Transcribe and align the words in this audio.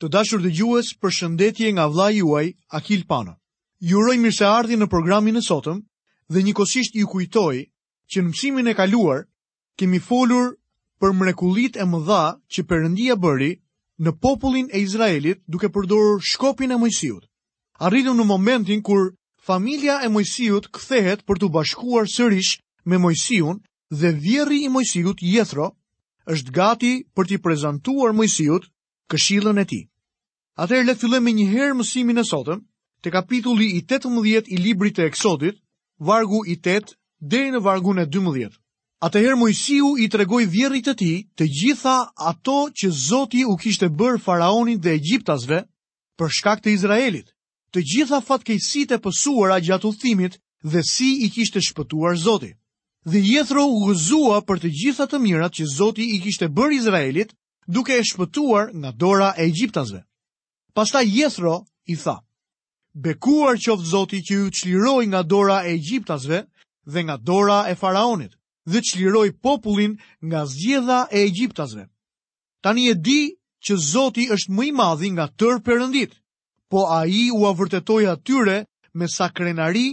Të 0.00 0.08
dashur 0.12 0.40
dhe 0.40 0.50
gjues 0.56 0.90
për 1.04 1.12
shëndetje 1.12 1.70
nga 1.76 1.84
vla 1.92 2.06
juaj, 2.16 2.44
Akil 2.78 3.02
Pano. 3.08 3.34
Juroj 3.88 4.14
mirë 4.20 4.36
se 4.36 4.46
ardi 4.48 4.78
në 4.80 4.86
programin 4.94 5.36
e 5.36 5.42
sotëm 5.48 5.82
dhe 6.32 6.42
një 6.46 6.54
kosisht 6.56 6.94
ju 6.96 7.08
kujtoj 7.12 7.58
që 8.08 8.22
në 8.22 8.28
mësimin 8.30 8.70
e 8.72 8.74
kaluar 8.78 9.18
kemi 9.76 10.00
folur 10.06 10.54
për 11.00 11.12
mrekulit 11.20 11.76
e 11.76 11.84
mëdha 11.92 12.22
që 12.52 12.64
përëndia 12.70 13.16
bëri 13.24 13.50
në 14.06 14.14
popullin 14.24 14.72
e 14.72 14.80
Izraelit 14.86 15.42
duke 15.46 15.68
përdorë 15.74 16.16
shkopin 16.30 16.72
e 16.72 16.80
mëjësijut. 16.80 17.28
Arritu 17.84 18.16
në 18.16 18.24
momentin 18.32 18.80
kur 18.88 19.04
familia 19.50 20.00
e 20.00 20.08
mëjësijut 20.16 20.72
këthehet 20.78 21.26
për 21.28 21.44
të 21.44 21.52
bashkuar 21.58 22.08
sërish 22.16 22.54
me 22.88 22.96
mëjësijun 23.04 23.60
dhe 24.00 24.14
vjeri 24.24 24.62
i 24.64 24.72
mëjësijut 24.78 25.20
jethro 25.36 25.68
është 26.36 26.56
gati 26.62 26.94
për 27.14 27.28
t'i 27.32 27.42
prezentuar 27.44 28.16
mëjësijut 28.16 28.64
këshillën 29.10 29.58
e 29.60 29.66
ti. 29.68 29.80
Atëherë 30.60 30.86
le 30.90 30.92
të 30.94 31.00
fillojmë 31.00 31.32
një 31.36 31.44
herë 31.54 31.74
mësimin 31.78 32.20
e 32.20 32.22
sotëm 32.28 32.58
te 33.04 33.10
kapitulli 33.12 33.68
i 33.78 33.78
18 33.90 34.48
i 34.52 34.58
librit 34.64 34.98
të 34.98 35.06
Eksodit, 35.08 35.56
vargu 36.08 36.42
i 36.44 36.56
8 36.68 36.90
deri 37.34 37.54
në 37.54 37.62
vargun 37.66 38.02
e 38.02 38.04
12. 38.16 38.58
Atëherë 39.08 39.38
Mojsiu 39.40 39.94
i 40.04 40.08
tregoi 40.12 40.42
vjerrit 40.56 40.84
të 40.90 40.94
tij 41.00 41.14
të 41.36 41.46
gjitha 41.60 41.94
ato 42.32 42.58
që 42.82 42.90
Zoti 43.06 43.40
u 43.48 43.54
kishte 43.62 43.88
bërë 44.02 44.20
faraonit 44.26 44.82
dhe 44.84 44.92
egjiptasve 44.98 45.62
për 46.20 46.28
shkak 46.40 46.60
të 46.66 46.74
Izraelit. 46.76 47.32
Të 47.72 47.86
gjitha 47.94 48.20
fatkeqësitë 48.28 48.98
e 48.98 49.02
pësuara 49.06 49.56
gjatë 49.64 49.88
udhëtimit 49.92 50.36
dhe 50.74 50.84
si 50.90 51.08
i 51.24 51.30
kishte 51.38 51.64
shpëtuar 51.70 52.20
Zoti. 52.26 52.52
Dhe 53.08 53.24
Jethro 53.30 53.64
u 53.64 53.80
gëzua 53.88 54.44
për 54.44 54.60
të 54.66 54.74
gjitha 54.82 55.08
të 55.08 55.24
mirat 55.24 55.56
që 55.56 55.70
Zoti 55.78 56.10
i 56.18 56.20
kishte 56.26 56.52
bërë 56.52 56.78
Izraelit, 56.82 57.32
duke 57.64 57.96
e 57.96 58.04
shpëtuar 58.12 58.74
nga 58.82 58.92
dora 58.92 59.32
e 59.40 59.48
Egjiptasve. 59.48 60.04
Pasta 60.74 61.02
jethro 61.02 61.64
i 61.92 61.96
tha, 61.98 62.20
bekuar 63.04 63.54
qoftë 63.64 63.90
zoti 63.92 64.20
që 64.28 64.34
ju 64.36 64.50
qliroj 64.58 65.04
nga 65.10 65.20
dora 65.32 65.58
e 65.66 65.72
Egjiptasve 65.78 66.38
dhe 66.92 67.00
nga 67.04 67.16
dora 67.30 67.58
e 67.70 67.74
faraonit, 67.82 68.32
dhe 68.72 68.80
qliroj 68.90 69.28
popullin 69.44 69.92
nga 70.28 70.40
zgjedha 70.52 71.00
e 71.16 71.24
Egjiptasve. 71.28 71.84
Tani 72.64 72.84
e 72.90 72.94
di 73.06 73.22
që 73.66 73.74
zoti 73.92 74.24
është 74.36 74.50
më 74.56 74.62
i 74.68 74.72
madhi 74.80 75.08
nga 75.16 75.26
tërë 75.38 75.64
përëndit, 75.66 76.12
po 76.70 76.80
a 76.86 77.02
i 77.06 77.22
u 77.36 77.40
avërtetoj 77.50 78.04
atyre 78.14 78.56
me 78.98 79.06
sakrenari 79.16 79.88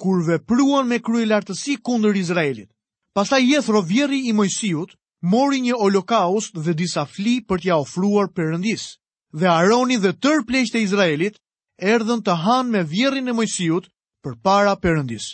kur 0.00 0.18
vepruan 0.28 0.84
me 0.88 0.98
kryelartësi 1.06 1.78
kundër 1.86 2.18
Izraelit. 2.20 2.68
Pasta 3.16 3.38
jethro 3.40 3.80
vjeri 3.80 4.20
i 4.28 4.34
mojësijut, 4.36 4.92
mori 5.32 5.62
një 5.66 5.78
olokaust 5.86 6.58
dhe 6.66 6.74
disa 6.82 7.06
fli 7.14 7.40
për 7.48 7.62
t'ja 7.64 7.80
ofruar 7.84 8.28
përëndisë 8.36 8.92
dhe 9.34 9.48
Aroni 9.50 9.96
dhe 10.02 10.12
tërë 10.14 10.46
pleqët 10.46 10.76
e 10.78 10.82
Izraelit 10.86 11.38
erdhën 11.82 12.22
të 12.24 12.36
hanë 12.44 12.70
me 12.70 12.82
vjerin 12.88 13.28
e 13.28 13.32
Mojsiut 13.36 13.88
për 14.22 14.34
para 14.42 14.76
përëndis. 14.76 15.26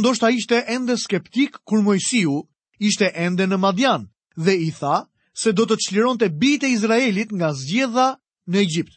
ndoshta 0.00 0.30
ishte 0.30 0.56
ende 0.74 0.96
skeptik 0.96 1.56
kër 1.68 1.80
Mojsiu 1.82 2.42
ishte 2.78 3.06
ende 3.14 3.46
në 3.46 3.56
Madian 3.58 4.06
dhe 4.36 4.54
i 4.56 4.70
tha 4.70 5.06
se 5.34 5.52
do 5.52 5.62
të 5.66 5.76
qliron 5.86 6.18
të 6.18 6.28
bitë 6.40 6.66
e 6.66 6.70
Izraelit 6.72 7.30
nga 7.32 7.52
zgjedha 7.54 8.08
në 8.50 8.58
Egjipt. 8.58 8.94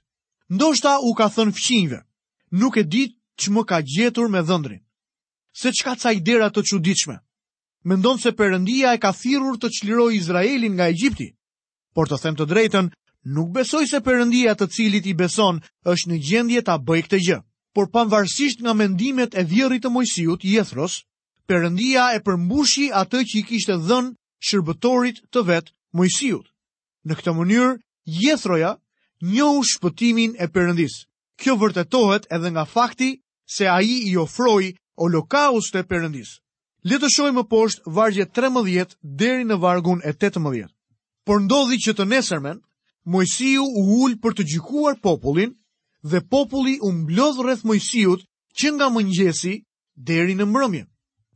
Ndoshta 0.50 1.00
u 1.10 1.14
ka 1.14 1.28
thënë 1.36 1.56
fqinjve, 1.58 2.00
nuk 2.52 2.78
e 2.78 2.84
ditë 2.84 3.16
që 3.42 3.48
më 3.52 3.62
ka 3.66 3.80
gjetur 3.82 4.28
me 4.30 4.42
dhëndrin. 4.42 4.82
Se 5.54 5.72
qka 5.72 5.96
ca 6.02 6.12
i 6.12 6.20
dera 6.22 6.50
të 6.52 6.62
quditshme? 6.70 7.18
Mendon 7.84 8.18
se 8.20 8.30
përëndia 8.32 8.94
e 8.94 8.98
ka 8.98 9.12
thirur 9.14 9.56
të 9.58 9.68
qliroj 9.78 10.14
Izraelin 10.16 10.74
nga 10.76 10.88
Egjipti, 10.90 11.34
por 11.94 12.08
të 12.08 12.18
them 12.22 12.36
të 12.36 12.46
drejten, 12.46 12.88
nuk 13.26 13.52
besoj 13.58 13.86
se 13.90 14.00
përëndia 14.06 14.54
të 14.56 14.68
cilit 14.76 15.06
i 15.10 15.14
beson 15.18 15.60
është 15.90 16.10
në 16.12 16.18
gjendje 16.30 16.62
ta 16.68 16.76
bëj 16.78 17.02
këtë 17.08 17.20
gjë. 17.28 17.40
Por 17.76 17.90
panvarsisht 17.92 18.62
nga 18.64 18.74
mendimet 18.74 19.36
e 19.36 19.44
vjerit 19.44 19.84
të 19.84 19.92
mojësijut, 19.92 20.46
jethros, 20.48 21.00
përëndia 21.50 22.14
e 22.16 22.22
përmbushi 22.24 22.92
atë 22.96 23.24
që 23.28 23.38
i 23.42 23.44
kishtë 23.50 23.76
dhënë 23.88 24.14
shërbëtorit 24.48 25.24
të 25.34 25.44
vetë 25.50 25.74
mojësijut. 25.98 26.46
Në 27.06 27.14
këtë 27.20 27.34
mënyrë, 27.36 27.74
jethroja 28.22 28.76
një 29.22 29.50
u 29.58 29.64
shpëtimin 29.66 30.38
e 30.40 30.48
përëndis. 30.48 30.96
Kjo 31.36 31.58
vërtetohet 31.60 32.30
edhe 32.32 32.52
nga 32.56 32.64
fakti 32.66 33.10
se 33.46 33.68
aji 33.68 33.98
i 34.08 34.16
ofroj 34.22 34.72
o 35.02 35.10
lokaus 35.12 35.74
të 35.74 35.84
përëndis. 35.90 36.38
Letëshoj 36.86 37.32
më 37.34 37.44
poshtë 37.50 37.92
vargje 37.96 38.26
13 38.38 38.96
deri 39.02 39.44
në 39.50 39.58
vargun 39.60 40.00
e 40.06 40.14
18. 40.14 40.70
Por 41.26 41.42
ndodhi 41.42 41.80
që 41.82 41.96
të 41.98 42.06
nesërmen, 42.06 42.62
Mojësiu 43.14 43.64
u 43.64 43.82
ullë 44.04 44.18
për 44.18 44.34
të 44.38 44.44
gjykuar 44.52 44.96
popullin 45.06 45.52
dhe 46.10 46.22
populli 46.30 46.78
u 46.82 46.90
mblodh 46.94 47.38
rreth 47.46 47.64
Mojësiut 47.70 48.24
që 48.58 48.70
nga 48.74 48.88
mëngjesi 48.96 49.60
deri 50.10 50.34
në 50.40 50.48
mbrëmje. 50.50 50.82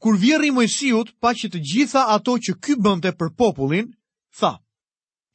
Kur 0.01 0.17
vjerri 0.17 0.49
Mojësiut 0.55 1.13
pa 1.21 1.33
që 1.37 1.49
të 1.53 1.59
gjitha 1.71 2.07
ato 2.15 2.37
që 2.41 2.53
ky 2.63 2.73
bënte 2.81 3.11
për 3.19 3.29
popullin, 3.37 3.91
tha, 4.39 4.53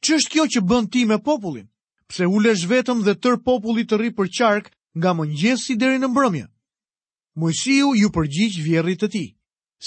që 0.03 0.17
është 0.19 0.31
kjo 0.33 0.43
që 0.55 0.61
bënd 0.69 0.91
ti 0.91 1.05
me 1.07 1.17
popullin? 1.23 1.69
Pse 2.11 2.27
ulesh 2.27 2.65
vetëm 2.67 2.99
dhe 3.05 3.13
tër 3.15 3.39
populli 3.45 3.85
të 3.87 3.95
ri 4.01 4.11
për 4.17 4.27
qark 4.37 4.65
nga 4.99 5.13
mëngjesi 5.15 5.77
deri 5.79 6.01
në 6.03 6.09
mbrëmje? 6.11 6.45
Mojësiu 7.39 7.93
ju 7.95 8.11
përgjigj 8.15 8.59
vjerrit 8.67 8.99
të 9.01 9.07
tij, 9.13 9.29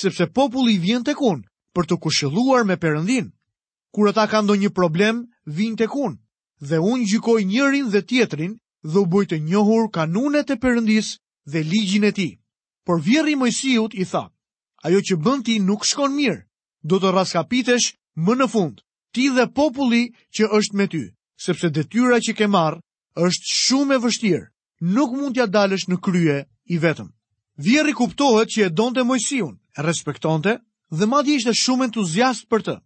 sepse 0.01 0.25
populli 0.33 0.79
vjen 0.81 1.05
tek 1.05 1.21
unë 1.21 1.45
për 1.77 1.85
të 1.87 2.01
kushëlluar 2.03 2.65
me 2.65 2.77
Perëndin. 2.81 3.29
Kur 3.93 4.09
ata 4.09 4.25
kanë 4.29 4.49
ndonjë 4.49 4.73
problem, 4.77 5.27
vijnë 5.45 5.79
tek 5.85 5.93
unë 5.97 6.17
dhe 6.61 6.79
unë 6.79 7.05
gjykoj 7.09 7.43
njërin 7.45 7.89
dhe 7.91 8.03
tjetrin 8.03 8.59
dhe 8.83 8.99
u 8.99 9.07
bëjtë 9.07 9.39
njohur 9.45 9.91
kanunet 9.95 10.51
e 10.51 10.57
përëndis 10.63 11.17
dhe 11.53 11.61
ligjin 11.63 12.05
e 12.05 12.13
ti. 12.13 12.29
Por 12.87 13.01
vjeri 13.01 13.35
mojësijut 13.39 13.95
i 13.95 14.05
tha, 14.11 14.29
ajo 14.85 14.99
që 14.99 15.19
bënd 15.25 15.45
ti 15.45 15.59
nuk 15.61 15.85
shkon 15.87 16.15
mirë, 16.17 16.43
do 16.83 16.99
të 16.99 17.11
raskapitesh 17.13 17.95
më 18.17 18.35
në 18.39 18.47
fund, 18.49 18.81
ti 19.15 19.29
dhe 19.35 19.47
populli 19.55 20.11
që 20.35 20.49
është 20.59 20.77
me 20.77 20.87
ty, 20.87 21.03
sepse 21.39 21.71
detyra 21.71 22.19
që 22.25 22.35
ke 22.39 22.47
marë 22.47 22.81
është 23.27 23.53
shumë 23.63 23.95
e 23.99 24.03
vështirë, 24.05 24.47
nuk 24.95 25.13
mund 25.15 25.35
t'ja 25.35 25.47
dalësh 25.47 25.89
në 25.91 25.97
krye 26.01 26.37
i 26.75 26.79
vetëm. 26.79 27.11
Vjeri 27.59 27.93
kuptohet 27.93 28.49
që 28.55 28.67
e 28.67 28.71
donte 28.73 29.03
mojësijun, 29.03 29.55
e 29.79 29.81
respektonte 29.83 30.59
dhe 30.91 31.07
madje 31.07 31.35
ishte 31.39 31.55
shumë 31.55 31.89
entuziast 31.91 32.47
për 32.49 32.63
të. 32.63 32.77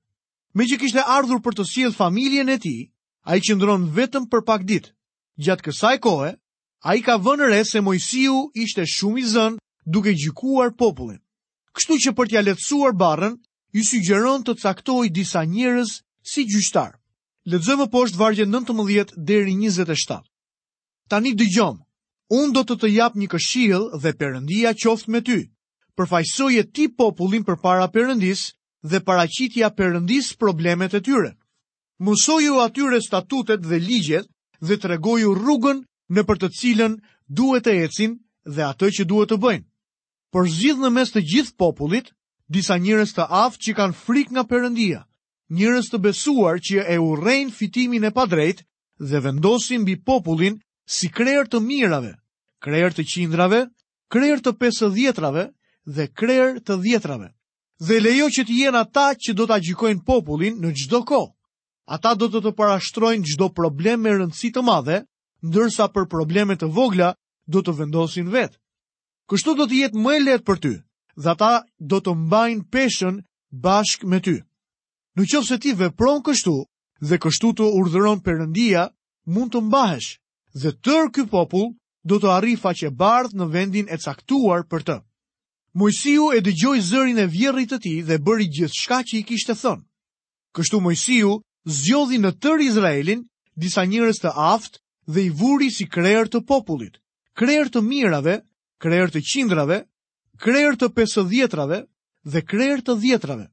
Me 0.56 0.64
që 0.68 0.78
kishte 0.82 1.02
ardhur 1.04 1.40
për 1.44 1.54
të 1.58 1.64
sjell 1.68 1.92
familjen 1.96 2.48
e 2.48 2.58
tij, 2.58 2.91
a 3.24 3.36
i 3.36 3.40
qëndron 3.44 3.84
vetëm 3.94 4.24
për 4.30 4.42
pak 4.46 4.64
ditë. 4.66 4.90
Gjatë 5.44 5.64
kësaj 5.66 5.94
kohë, 6.04 6.30
a 6.82 6.94
i 6.98 7.02
ka 7.06 7.16
vënëre 7.22 7.60
se 7.64 7.80
Mojësiu 7.80 8.38
ishte 8.58 8.84
shumë 8.90 9.20
i 9.22 9.26
zënë 9.34 9.60
duke 9.94 10.12
gjikuar 10.18 10.72
popullin. 10.74 11.20
Kështu 11.76 11.98
që 12.06 12.12
për 12.18 12.30
t'ja 12.32 12.42
letësuar 12.42 12.96
barën, 12.98 13.36
ju 13.72 13.84
sugjeron 13.88 14.42
të 14.44 14.56
caktoj 14.62 15.06
disa 15.10 15.44
njërës 15.48 15.92
si 16.32 16.44
gjyqtar. 16.50 16.98
Letëzëmë 17.50 17.86
poshtë 17.94 18.18
vargje 18.20 18.46
19 18.46 19.14
deri 19.26 19.54
27. 19.58 20.20
Tani 21.10 21.32
dëgjom, 21.38 21.78
unë 22.34 22.52
do 22.56 22.62
të 22.68 22.76
të 22.82 22.92
jap 22.96 23.16
një 23.18 23.28
këshilë 23.32 24.00
dhe 24.02 24.12
përëndia 24.18 24.74
qoftë 24.82 25.10
me 25.10 25.20
ty. 25.22 25.40
Përfajsoj 25.96 26.52
e 26.60 26.64
ti 26.74 26.88
popullin 26.88 27.44
për 27.46 27.58
para 27.62 27.86
përëndis 27.94 28.48
dhe 28.82 28.98
paracitja 29.06 29.70
përëndis 29.78 30.34
problemet 30.38 30.94
e 30.94 31.00
tyre 31.00 31.32
musoju 32.04 32.54
atyre 32.66 32.98
statutet 33.08 33.60
dhe 33.68 33.78
ligjet 33.88 34.26
dhe 34.66 34.76
tregoju 34.84 35.30
rrugën 35.40 35.78
në 36.14 36.20
për 36.28 36.36
të 36.42 36.48
cilën 36.58 36.92
duhet 37.38 37.66
e 37.66 37.74
ecin 37.86 38.12
dhe 38.54 38.62
ato 38.72 38.86
që 38.94 39.04
duhet 39.10 39.30
të 39.32 39.38
bëjnë. 39.44 39.64
Por 40.32 40.44
zhidhë 40.56 40.82
në 40.82 40.90
mes 40.96 41.12
të 41.12 41.20
gjithë 41.30 41.56
popullit, 41.62 42.08
disa 42.54 42.74
njërës 42.76 43.12
të 43.16 43.24
aftë 43.44 43.62
që 43.64 43.72
kanë 43.78 43.98
frik 44.04 44.28
nga 44.32 44.42
përëndia, 44.50 45.00
njërës 45.56 45.86
të 45.92 45.98
besuar 46.06 46.56
që 46.66 46.78
e 46.94 46.96
urejnë 47.08 47.54
fitimin 47.58 48.08
e 48.08 48.12
padrejt 48.19 48.64
dhe 49.10 49.19
vendosin 49.24 49.84
bi 49.86 49.94
popullin 50.08 50.58
si 50.96 51.08
kreër 51.16 51.46
të 51.52 51.58
mirave, 51.69 52.12
kreër 52.64 52.93
të 52.96 53.02
qindrave, 53.12 53.60
kreër 54.12 54.38
të 54.43 54.52
pesë 54.60 54.88
djetrave 54.96 55.44
dhe 55.96 56.04
kreër 56.19 56.58
të 56.66 56.75
djetrave. 56.82 57.28
Dhe 57.87 57.96
lejo 58.04 58.26
që 58.34 58.43
t'jena 58.49 58.82
ta 58.94 59.06
që 59.22 59.32
do 59.38 59.44
t'a 59.46 59.58
gjikojnë 59.64 60.04
popullin 60.06 60.58
në 60.62 60.70
gjdo 60.81 61.00
kohë 61.10 61.31
ata 61.90 62.14
do 62.14 62.29
të 62.31 62.40
të 62.44 62.50
parashtrojnë 62.56 63.26
gjdo 63.32 63.49
problem 63.58 64.02
me 64.06 64.12
rëndësi 64.14 64.50
të 64.55 64.62
madhe, 64.62 64.99
ndërsa 65.50 65.88
për 65.94 66.06
problemet 66.08 66.61
të 66.62 66.69
vogla 66.76 67.12
do 67.50 67.62
të 67.62 67.75
vendosin 67.81 68.29
vetë. 68.31 68.56
Kështu 69.29 69.55
do 69.58 69.67
të 69.67 69.79
jetë 69.82 69.99
më 70.05 70.14
e 70.14 70.20
letë 70.23 70.44
për 70.46 70.58
ty, 70.62 70.73
dhe 71.19 71.31
ata 71.32 71.64
do 71.79 71.99
të 72.00 72.14
mbajnë 72.17 72.64
peshën 72.73 73.19
bashk 73.67 74.05
me 74.05 74.20
ty. 74.23 74.37
Në 75.19 75.26
qovë 75.32 75.49
se 75.49 75.58
ti 75.62 75.73
vepron 75.76 76.23
kështu, 76.23 76.55
dhe 77.08 77.19
kështu 77.19 77.50
të 77.58 77.67
urdhëron 77.81 78.23
përëndia, 78.25 78.87
mund 79.26 79.50
të 79.52 79.62
mbahesh, 79.67 80.11
dhe 80.62 80.70
tërë 80.85 81.11
këj 81.14 81.26
popull 81.35 81.75
do 82.08 82.19
të 82.23 82.31
arrifa 82.38 82.70
faqe 82.70 82.90
bardh 82.99 83.35
në 83.37 83.46
vendin 83.52 83.87
e 83.93 83.99
caktuar 84.05 84.62
për 84.70 84.82
të. 84.87 84.96
Mojësiu 85.78 86.31
e 86.37 86.43
dëgjoj 86.46 86.78
zërin 86.90 87.19
e 87.19 87.26
vjerrit 87.35 87.70
të 87.73 87.78
ti 87.82 87.94
dhe 88.06 88.19
bëri 88.23 88.46
gjithë 88.55 88.78
shka 88.78 88.99
që 89.08 89.14
i 89.19 89.23
kishtë 89.31 89.55
thënë. 89.62 89.85
Kështu 90.55 90.81
Mojësiu 90.85 91.38
zgjodhi 91.70 92.19
në 92.19 92.31
tër 92.43 92.62
Izraelin 92.67 93.23
disa 93.56 93.85
njerëz 93.87 94.19
të 94.23 94.32
aftë 94.44 94.81
dhe 95.12 95.25
i 95.29 95.31
vuri 95.38 95.70
si 95.70 95.87
krer 95.87 96.26
të 96.29 96.41
popullit. 96.49 96.99
Krer 97.38 97.70
të 97.73 97.81
mirave, 97.82 98.38
krer 98.82 99.11
të 99.11 99.23
qindrave, 99.32 99.81
krer 100.43 100.76
të 100.76 100.88
pesëdhjetrave 100.97 101.82
dhe 102.26 102.43
krer 102.43 102.82
të 102.85 102.97
dhjetrave. 103.03 103.47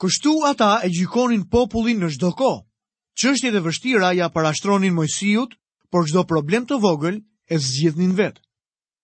Kështu 0.00 0.32
ata 0.46 0.80
e 0.84 0.88
gjykonin 0.92 1.46
popullin 1.50 2.00
në 2.02 2.10
çdo 2.16 2.30
kohë. 2.38 2.64
Çështjet 3.16 3.54
e 3.56 3.62
vështira 3.64 4.10
ja 4.12 4.28
parashtronin 4.28 4.92
Mojsiut, 4.94 5.54
por 5.90 6.04
çdo 6.06 6.26
problem 6.28 6.66
të 6.68 6.76
vogël 6.82 7.22
e 7.48 7.56
zgjidhnin 7.58 8.12
vet. 8.18 8.36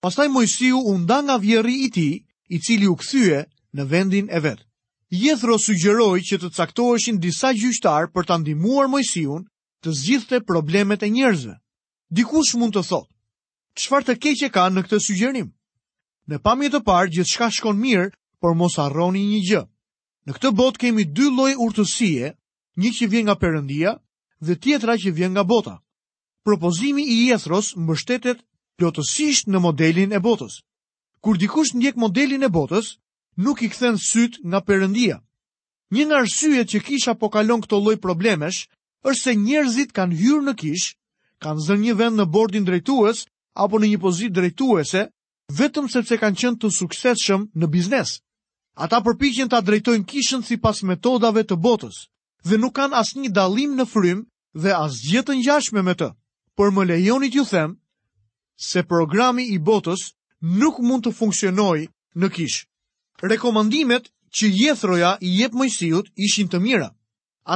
Pastaj 0.04 0.28
Mojsiu 0.28 0.82
u 0.84 0.98
nda 1.00 1.22
nga 1.22 1.36
vjerri 1.40 1.76
i 1.86 1.88
tij, 1.90 2.14
i 2.48 2.56
cili 2.60 2.86
u 2.88 2.96
kthye 2.96 3.46
në 3.74 3.82
vendin 3.90 4.26
e 4.30 4.38
vet. 4.44 4.60
Jethro 5.12 5.58
sugjeroi 5.60 6.22
që 6.24 6.38
të 6.40 6.48
caktoheshin 6.56 7.18
disa 7.20 7.50
gjyqtar 7.52 8.06
për 8.16 8.24
ta 8.30 8.38
ndihmuar 8.40 8.86
Mojsiun 8.88 9.42
të 9.84 9.92
zgjidhte 9.98 10.38
problemet 10.48 11.02
e 11.04 11.10
njerëzve. 11.12 11.58
Dikush 12.16 12.54
mund 12.56 12.72
të 12.72 12.80
thotë, 12.88 13.12
çfarë 13.80 14.06
të 14.08 14.14
keq 14.24 14.40
e 14.48 14.50
ka 14.54 14.64
në 14.72 14.82
këtë 14.86 15.00
sugjerim? 15.04 15.50
Në 16.32 16.38
pamje 16.46 16.70
të 16.72 16.80
parë 16.88 17.12
gjithçka 17.12 17.50
shkon 17.52 17.76
mirë, 17.84 18.08
por 18.40 18.56
mos 18.56 18.78
harroni 18.80 19.26
një 19.34 19.40
gjë. 19.50 19.62
Në 20.28 20.32
këtë 20.38 20.54
botë 20.62 20.80
kemi 20.86 21.04
dy 21.12 21.28
lloje 21.36 21.58
urtësie, 21.60 22.32
një 22.80 22.90
që 22.96 23.08
vjen 23.12 23.28
nga 23.28 23.36
Perëndia 23.42 23.92
dhe 24.40 24.56
tjetra 24.56 24.96
që 25.02 25.12
vjen 25.12 25.36
nga 25.36 25.44
bota. 25.52 25.76
Propozimi 26.42 27.04
i 27.04 27.18
Jethros 27.28 27.74
mbështetet 27.84 28.40
plotësisht 28.80 29.44
në 29.52 29.60
modelin 29.60 30.12
e 30.16 30.22
botës. 30.24 30.56
Kur 31.20 31.36
dikush 31.36 31.76
ndjek 31.76 32.00
modelin 32.00 32.48
e 32.48 32.48
botës, 32.56 32.96
nuk 33.36 33.62
i 33.62 33.68
kthen 33.68 33.96
syt 33.98 34.38
nga 34.44 34.60
Perëndia. 34.60 35.20
Një 35.92 36.04
nga 36.06 36.16
arsyet 36.24 36.68
që 36.72 36.78
kisha 36.84 37.12
po 37.18 37.28
kalon 37.28 37.60
këto 37.62 37.78
lloj 37.80 37.98
problemesh 38.00 38.66
është 39.04 39.22
se 39.22 39.34
njerëzit 39.36 39.92
kanë 39.92 40.16
hyrë 40.16 40.44
në 40.48 40.54
kish, 40.56 40.94
kanë 41.42 41.66
zënë 41.66 41.82
një 41.84 41.94
vend 42.00 42.16
në 42.20 42.26
bordin 42.32 42.64
drejtues 42.64 43.26
apo 43.52 43.78
në 43.78 43.86
një 43.92 43.98
pozitë 44.00 44.34
drejtuese 44.36 45.02
vetëm 45.52 45.88
sepse 45.92 46.16
kanë 46.16 46.38
qenë 46.40 46.58
të 46.60 46.68
suksesshëm 46.72 47.48
në 47.54 47.66
biznes. 47.68 48.20
Ata 48.76 49.00
përpiqen 49.04 49.48
ta 49.52 49.60
drejtojnë 49.60 50.08
kishën 50.08 50.44
sipas 50.48 50.82
metodave 50.82 51.44
të 51.44 51.56
botës 51.60 52.06
dhe 52.46 52.56
nuk 52.56 52.72
kanë 52.76 52.96
asnjë 52.96 53.32
dallim 53.32 53.76
në 53.76 53.84
frym 53.92 54.24
dhe 54.56 54.72
as 54.72 54.96
gjë 55.04 55.22
të 55.26 55.34
ngjashme 55.40 55.82
me 55.82 55.92
të. 55.94 56.08
Por 56.56 56.72
më 56.72 56.84
lejoni 56.86 57.28
t'ju 57.32 57.44
them 57.48 57.76
se 58.56 58.82
programi 58.84 59.44
i 59.52 59.58
botës 59.58 60.12
nuk 60.40 60.80
mund 60.84 61.04
të 61.04 61.12
funksionojë 61.16 61.88
në 62.20 62.28
kishë 62.32 62.64
rekomandimet 63.22 64.08
që 64.36 64.46
jethroja 64.50 65.12
i 65.20 65.30
jep 65.40 65.54
mojësijut 65.54 66.08
ishin 66.16 66.48
të 66.52 66.60
mira. 66.64 66.90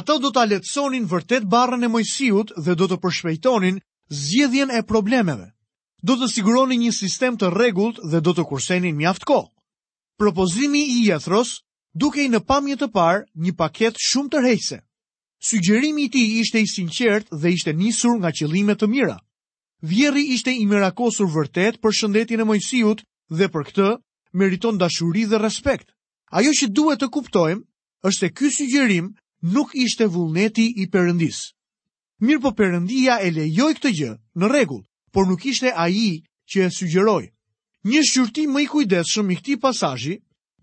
Ato 0.01 0.17
do 0.19 0.31
të 0.31 0.43
aletsonin 0.45 1.07
vërtet 1.11 1.47
barën 1.51 1.85
e 1.87 1.91
mojësijut 1.91 2.55
dhe 2.65 2.75
do 2.75 2.89
të 2.91 2.99
përshpejtonin 3.05 3.81
zjedhjen 4.11 4.71
e 4.71 4.83
problemeve. 4.87 5.53
Do 6.03 6.15
të 6.17 6.29
siguroni 6.33 6.79
një 6.79 6.93
sistem 6.95 7.37
të 7.39 7.51
regullt 7.55 8.01
dhe 8.11 8.21
do 8.21 8.35
të 8.35 8.45
kursenin 8.51 8.97
mjaft 8.97 9.25
ko. 9.25 9.41
Propozimi 10.19 10.83
i 10.93 11.07
jethros 11.09 11.57
duke 11.95 12.23
i 12.25 12.29
në 12.31 12.43
pamje 12.47 12.77
të 12.83 12.91
parë 12.95 13.27
një 13.47 13.55
paket 13.59 13.99
shumë 14.07 14.31
të 14.35 14.43
rejse. 14.47 14.81
Sugjerimi 15.49 16.07
i 16.07 16.11
ti 16.11 16.23
tij 16.27 16.41
ishte 16.43 16.61
i 16.63 16.67
sinqert 16.71 17.27
dhe 17.31 17.51
ishte 17.53 17.73
nisur 17.77 18.17
nga 18.19 18.31
qëllime 18.33 18.75
të 18.75 18.87
mira. 18.89 19.19
Vjerri 19.83 20.25
ishte 20.35 20.55
i 20.57 20.67
mirakosur 20.67 21.29
vërtet 21.37 21.79
për 21.83 21.93
shëndetin 21.99 22.41
e 22.41 22.47
Mojsiut 22.49 23.03
dhe 23.31 23.49
për 23.53 23.63
këtë 23.71 23.91
meriton 24.41 24.81
dashuri 24.83 25.23
dhe 25.31 25.39
respekt. 25.45 25.89
Ajo 26.39 26.53
që 26.59 26.69
duhet 26.77 27.01
të 27.01 27.09
kuptojmë 27.17 27.63
është 28.09 28.21
se 28.21 28.29
ky 28.37 28.49
sugjerim 28.57 29.07
nuk 29.57 29.73
ishte 29.85 30.09
vullneti 30.15 30.67
i 30.83 30.87
Perëndis. 30.95 31.39
Mirë 32.25 32.43
po 32.45 32.51
Perëndia 32.59 33.17
e 33.27 33.31
lejoi 33.37 33.75
këtë 33.79 33.91
gjë, 33.99 34.13
në 34.41 34.49
rregull, 34.53 34.83
por 35.15 35.27
nuk 35.31 35.47
ishte 35.53 35.71
ai 35.85 36.11
që 36.53 36.67
e 36.67 36.71
sugjeroi. 36.79 37.27
Një 37.91 38.03
shqyrtim 38.09 38.53
më 38.55 38.65
i 38.65 38.69
kujdesshëm 38.73 39.33
i 39.35 39.39
këtij 39.41 39.59
pasazhi 39.65 40.17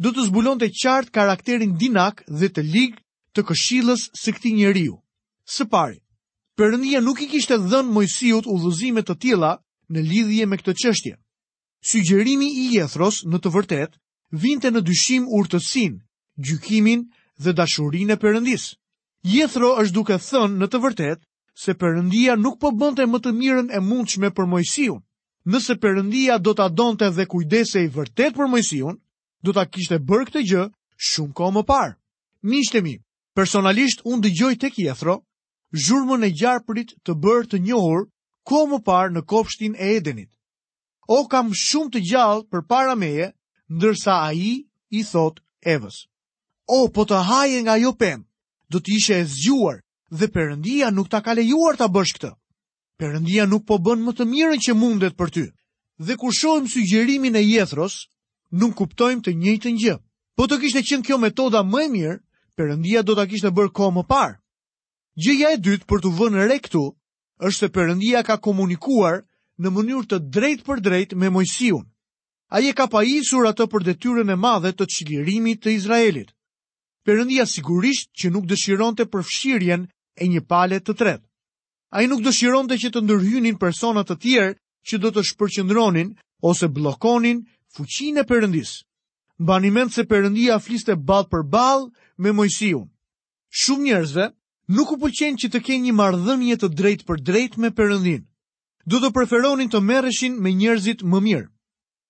do 0.04 0.12
të 0.12 0.26
zbulonte 0.30 0.70
qartë 0.82 1.14
karakterin 1.18 1.74
dinak 1.82 2.24
dhe 2.40 2.50
të 2.54 2.64
ligë 2.76 3.00
të 3.34 3.42
këshillës 3.50 4.10
së 4.22 4.36
këtij 4.36 4.54
njeriu. 4.62 4.96
Së 5.56 5.66
pari, 5.74 6.00
Perëndia 6.60 7.02
nuk 7.02 7.24
i 7.26 7.30
kishte 7.32 7.58
dhënë 7.70 7.94
Mojsiut 7.96 8.50
udhëzime 8.54 9.02
të 9.06 9.16
tilla 9.24 9.54
në 9.92 10.08
lidhje 10.12 10.46
me 10.48 10.60
këtë 10.62 10.76
çështje 10.84 11.14
sugjerimi 11.84 12.48
i 12.52 12.66
jethros 12.78 13.20
në 13.28 13.40
të 13.44 13.52
vërtet 13.58 13.98
vinte 14.44 14.72
në 14.72 14.82
dyshim 14.88 15.26
urtësin, 15.36 16.00
gjykimin 16.40 17.04
dhe 17.44 17.54
dashurin 17.58 18.14
e 18.14 18.18
përëndis. 18.24 18.70
Jethro 19.24 19.74
është 19.84 19.94
duke 19.98 20.18
thënë 20.30 20.58
në 20.62 20.68
të 20.72 20.82
vërtet 20.86 21.24
se 21.64 21.76
përëndia 21.82 22.38
nuk 22.40 22.58
po 22.64 22.72
bënte 22.80 23.06
më 23.08 23.20
të 23.24 23.34
mirën 23.40 23.68
e 23.76 23.80
mundshme 23.84 24.32
për 24.36 24.48
mojësion. 24.54 25.02
Nëse 25.46 25.76
përëndia 25.84 26.40
do 26.40 26.54
të 26.56 26.64
adonte 26.70 27.10
dhe 27.18 27.28
kujdese 27.32 27.84
i 27.84 27.92
vërtet 27.92 28.34
për 28.38 28.50
mojësion, 28.54 28.98
do 29.44 29.52
të 29.52 29.66
kishte 29.76 30.00
bërë 30.08 30.30
këtë 30.30 30.44
gjë 30.50 30.64
shumë 31.10 31.34
ko 31.36 31.50
më 31.58 31.64
parë. 31.68 31.94
Mishtemi, 32.48 32.96
personalisht 33.36 34.02
unë 34.08 34.24
dëgjoj 34.24 34.54
tek 34.64 34.76
kjethro, 34.80 35.18
zhurmën 35.84 36.24
e 36.24 36.32
gjarëpërit 36.40 36.96
të 37.04 37.14
bërë 37.24 37.50
të 37.52 37.62
njohur 37.68 38.08
ko 38.48 38.66
më 38.72 38.80
parë 38.88 39.14
në 39.16 39.26
kopshtin 39.32 39.76
e 39.76 39.90
edenit 40.00 40.32
o 41.08 41.26
kam 41.28 41.52
shumë 41.54 41.92
të 41.94 42.02
gjallë 42.12 42.46
për 42.52 42.64
para 42.70 42.96
meje, 42.96 43.32
ndërsa 43.70 44.16
a 44.30 44.34
i 44.34 44.66
i 44.90 45.04
thot 45.04 45.40
Evës. 45.66 46.04
O, 46.68 46.88
po 46.92 47.04
të 47.06 47.22
haje 47.28 47.62
nga 47.64 47.76
jo 47.80 47.92
pem, 48.00 48.24
do 48.72 48.80
të 48.80 48.92
ishe 48.98 49.16
e 49.20 49.26
zgjuar 49.28 49.82
dhe 50.12 50.28
përëndia 50.34 50.92
nuk 50.92 51.10
ta 51.12 51.20
kalejuar 51.26 51.76
ta 51.80 51.88
bësh 51.88 52.14
këtë. 52.20 52.32
Përëndia 53.00 53.48
nuk 53.50 53.66
po 53.68 53.80
bën 53.84 54.00
më 54.06 54.12
të 54.16 54.28
mirën 54.32 54.60
që 54.64 54.76
mundet 54.78 55.16
për 55.18 55.30
ty. 55.34 55.46
Dhe 56.00 56.16
kur 56.20 56.32
shohim 56.34 56.68
sugjerimin 56.68 57.36
e 57.36 57.44
jethros, 57.44 58.08
nuk 58.52 58.76
kuptojmë 58.78 59.24
të 59.24 59.32
njëjtë 59.36 59.72
një. 59.82 59.96
Po 60.38 60.48
të 60.48 60.56
kishte 60.62 60.82
qenë 60.88 61.04
kjo 61.06 61.18
metoda 61.22 61.64
më 61.64 61.82
e 61.84 61.88
mirë, 61.96 62.20
përëndia 62.58 63.02
do 63.04 63.16
të 63.16 63.26
kishte 63.32 63.50
bërë 63.56 63.72
ko 63.76 63.92
më 63.96 64.04
parë. 64.10 64.36
Gjëja 65.24 65.50
e 65.56 65.62
dytë 65.64 65.86
për 65.90 66.02
të 66.04 66.10
vënë 66.20 66.48
re 66.50 66.60
këtu, 66.64 66.84
është 67.46 67.60
se 67.60 67.68
përëndia 67.76 68.20
ka 68.26 68.36
komunikuar 68.46 69.22
në 69.64 69.72
mënyrë 69.74 70.06
të 70.12 70.18
drejt 70.36 70.62
për 70.68 70.82
drejt 70.86 71.14
me 71.24 71.30
Mojsiun. 71.34 71.84
A 72.54 72.60
je 72.62 72.74
ka 72.78 72.86
pa 72.92 73.02
isur 73.08 73.48
atë 73.50 73.70
për 73.72 73.84
detyren 73.90 74.30
e 74.30 74.36
madhe 74.46 74.74
të 74.78 74.86
qilirimit 74.94 75.64
të 75.64 75.74
Izraelit. 75.78 76.34
Perëndia 77.08 77.48
sigurisht 77.52 78.12
që 78.20 78.32
nuk 78.34 78.46
dëshiron 78.52 78.96
të 78.98 79.08
përfshirjen 79.12 79.88
e 80.20 80.28
një 80.32 80.44
pale 80.52 80.78
të 80.80 80.94
tret. 81.00 81.24
A 81.96 82.04
i 82.04 82.08
nuk 82.10 82.22
dëshiron 82.26 82.68
të 82.70 82.78
që 82.84 82.92
të 82.94 83.02
ndërhynin 83.04 83.58
personat 83.64 84.08
të 84.10 84.18
tjerë 84.24 84.54
që 84.90 85.00
do 85.04 85.12
të 85.14 85.24
shpërqëndronin 85.32 86.14
ose 86.50 86.68
blokonin 86.76 87.42
fuqin 87.76 88.20
e 88.22 88.28
përëndis. 88.30 88.72
Banimend 89.50 89.92
se 89.94 90.04
përëndia 90.08 90.60
fliste 90.62 90.96
balë 91.10 91.30
për 91.34 91.44
balë 91.54 91.90
me 92.24 92.34
Mojsiun. 92.38 92.86
Shumë 93.60 93.84
njerëzve 93.90 94.30
nuk 94.78 94.94
u 94.96 95.00
pëlqen 95.04 95.40
që 95.42 95.50
të 95.52 95.64
kenë 95.68 95.86
një 95.90 95.98
marrëdhënie 96.00 96.60
të 96.62 96.70
drejt 96.78 97.06
për 97.08 97.18
me 97.66 97.72
Perëndin 97.80 98.24
do 98.90 99.00
të 99.00 99.10
preferonin 99.16 99.70
të 99.72 99.80
merreshin 99.82 100.36
me 100.44 100.52
njerëzit 100.52 101.04
më 101.08 101.20
mirë. 101.28 101.48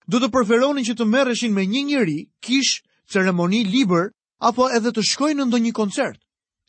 Do 0.09 0.19
të 0.19 0.29
preferonin 0.33 0.85
që 0.87 0.95
të 0.99 1.05
merreshin 1.07 1.53
me 1.53 1.65
një 1.69 1.83
njeri, 1.87 2.17
kish, 2.41 2.81
ceremoni, 3.09 3.63
liber, 3.63 4.09
apo 4.43 4.69
edhe 4.75 4.91
të 4.91 5.03
shkojnë 5.09 5.41
në 5.43 5.47
ndonjë 5.51 5.71
koncert. 5.77 6.19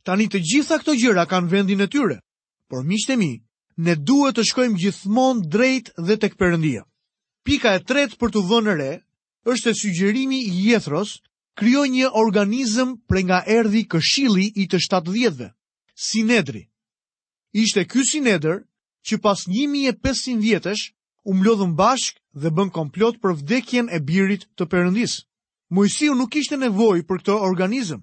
Tani 0.05 0.29
të 0.29 0.41
gjitha 0.45 0.79
këto 0.79 0.95
gjëra 1.01 1.25
kanë 1.27 1.51
vendin 1.51 1.81
e 1.81 1.89
tyre, 1.89 2.19
por 2.69 2.85
miqtë 2.85 3.17
mi, 3.19 3.33
ne 3.81 3.95
duhet 3.97 4.37
të 4.37 4.45
shkojmë 4.51 4.79
gjithmonë 4.83 5.47
drejt 5.51 5.91
dhe 5.99 6.17
tek 6.21 6.37
Perëndia. 6.39 6.85
Pika 7.45 7.75
e 7.75 7.81
tretë 7.83 8.21
për 8.21 8.35
të 8.35 8.43
vënë 8.51 8.75
re 8.79 8.93
është 9.51 9.71
e 9.73 9.79
sugjerimi 9.81 10.39
i 10.45 10.55
Jethros 10.69 11.17
krijoi 11.59 11.89
një 11.97 12.13
organizëm 12.21 12.95
për 13.09 13.21
nga 13.25 13.41
erdhi 13.57 13.83
këshilli 13.89 14.53
i 14.63 14.69
të 14.69 14.79
70-ve, 14.85 15.51
Sinedri. 15.95 16.69
Ishte 17.55 17.85
ky 17.87 18.03
Sinedër 18.05 18.63
që 19.09 19.17
pas 19.25 19.39
1500 19.53 20.37
vjetësh 20.45 20.83
u 21.31 21.37
mlodhën 21.39 21.73
bashkë 21.81 22.21
dhe 22.43 22.51
bën 22.57 22.71
komplot 22.79 23.17
për 23.23 23.35
vdekjen 23.41 23.87
e 23.89 23.99
birit 24.09 24.43
të 24.57 24.65
Perëndisë. 24.73 25.21
Mojsiu 25.77 26.15
nuk 26.17 26.31
kishte 26.35 26.57
nevojë 26.61 27.05
për 27.09 27.19
këtë 27.23 27.39
organizëm. 27.49 28.01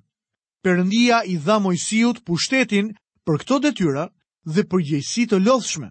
Perëndia 0.66 1.22
i 1.26 1.36
dha 1.46 1.56
Mojsiut 1.64 2.22
pushtetin 2.28 2.92
për 3.26 3.36
këto 3.42 3.58
detyra 3.66 4.06
dhe 4.46 4.64
për 4.70 4.82
gjejsi 4.90 5.24
të 5.30 5.40
lodhshme. 5.46 5.90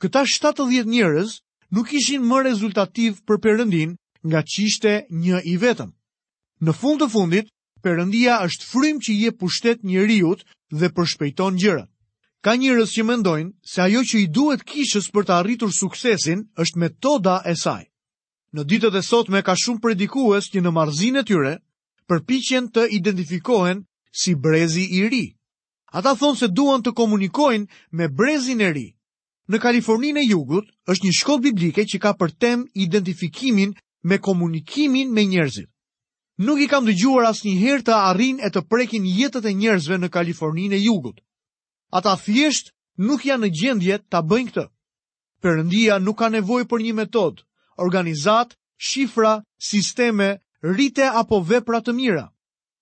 Këta 0.00 0.22
70 0.32 0.86
njerëz 0.92 1.30
nuk 1.74 1.92
ishin 1.98 2.24
më 2.28 2.38
rezultativ 2.48 3.20
për 3.28 3.40
Perëndin 3.44 3.90
nga 4.28 4.40
qishte 4.52 4.92
një 5.24 5.38
i 5.52 5.56
vetëm. 5.64 5.90
Në 6.64 6.72
fund 6.80 7.00
të 7.02 7.10
fundit, 7.14 7.52
Perëndia 7.84 8.40
është 8.46 8.64
frym 8.72 8.96
që 9.04 9.10
i 9.12 9.18
jep 9.24 9.36
pushtet 9.40 9.84
njerëut 9.84 10.40
dhe 10.80 10.88
përshpejton 10.96 11.54
gjërat. 11.60 11.88
Ka 12.46 12.52
njërës 12.54 12.90
që 12.94 13.02
mendojnë 13.06 13.50
se 13.68 13.80
ajo 13.84 14.00
që 14.08 14.18
i 14.20 14.26
duhet 14.36 14.60
kishës 14.72 15.06
për 15.14 15.24
të 15.26 15.32
arritur 15.36 15.72
suksesin 15.78 16.44
është 16.64 16.78
metoda 16.82 17.32
e 17.42 17.54
saj. 17.62 17.80
Në 18.54 18.62
ditët 18.70 18.94
e 18.94 19.02
sotme 19.06 19.40
ka 19.48 19.56
shumë 19.62 19.82
predikues 19.86 20.46
që 20.52 20.62
në 20.62 20.70
marzin 20.76 21.18
e 21.18 21.24
tyre 21.30 21.56
përpichen 22.08 22.68
të 22.70 22.84
identifikohen 23.00 23.82
si 24.22 24.36
brezi 24.46 24.84
i 25.00 25.02
ri. 25.14 25.24
Ata 25.98 26.14
thonë 26.20 26.38
se 26.42 26.48
duan 26.54 26.86
të 26.86 26.94
komunikojnë 27.00 27.66
me 27.98 28.06
brezin 28.20 28.62
e 28.62 28.70
ri. 28.78 28.86
Në 29.50 29.58
Kalifornin 29.64 30.22
e 30.22 30.26
jugut 30.30 30.70
është 30.92 31.06
një 31.08 31.16
shkollë 31.18 31.46
biblike 31.50 31.82
që 31.92 31.98
ka 32.04 32.14
për 32.20 32.36
tem 32.44 32.62
identifikimin 32.86 33.74
me 34.06 34.20
komunikimin 34.28 35.10
me 35.18 35.26
njerëzit. 35.32 35.66
Nuk 36.46 36.62
i 36.62 36.70
kam 36.70 36.86
dëgjuar 36.92 37.26
asnjëherë 37.32 37.88
të 37.90 37.98
arrin 38.10 38.38
e 38.38 38.54
të 38.54 38.62
prekin 38.70 39.02
jetët 39.18 39.48
e 39.50 39.56
njerëzve 39.64 39.98
në 39.98 40.14
Kalifornin 40.18 40.78
e 40.78 40.84
jugut. 40.90 41.18
Ata 41.92 42.16
thjesht 42.18 42.72
nuk 42.98 43.24
janë 43.26 43.46
në 43.46 43.50
gjendje 43.60 43.98
ta 44.10 44.20
bëjnë 44.22 44.50
këtë. 44.54 44.64
Perëndia 45.42 45.98
nuk 46.02 46.18
ka 46.18 46.28
nevojë 46.32 46.66
për 46.70 46.82
një 46.82 46.94
metod, 46.98 47.42
organizat, 47.78 48.56
shifra, 48.76 49.34
sisteme, 49.58 50.30
rite 50.62 51.06
apo 51.22 51.40
vepra 51.46 51.80
të 51.84 51.92
mira. 51.94 52.24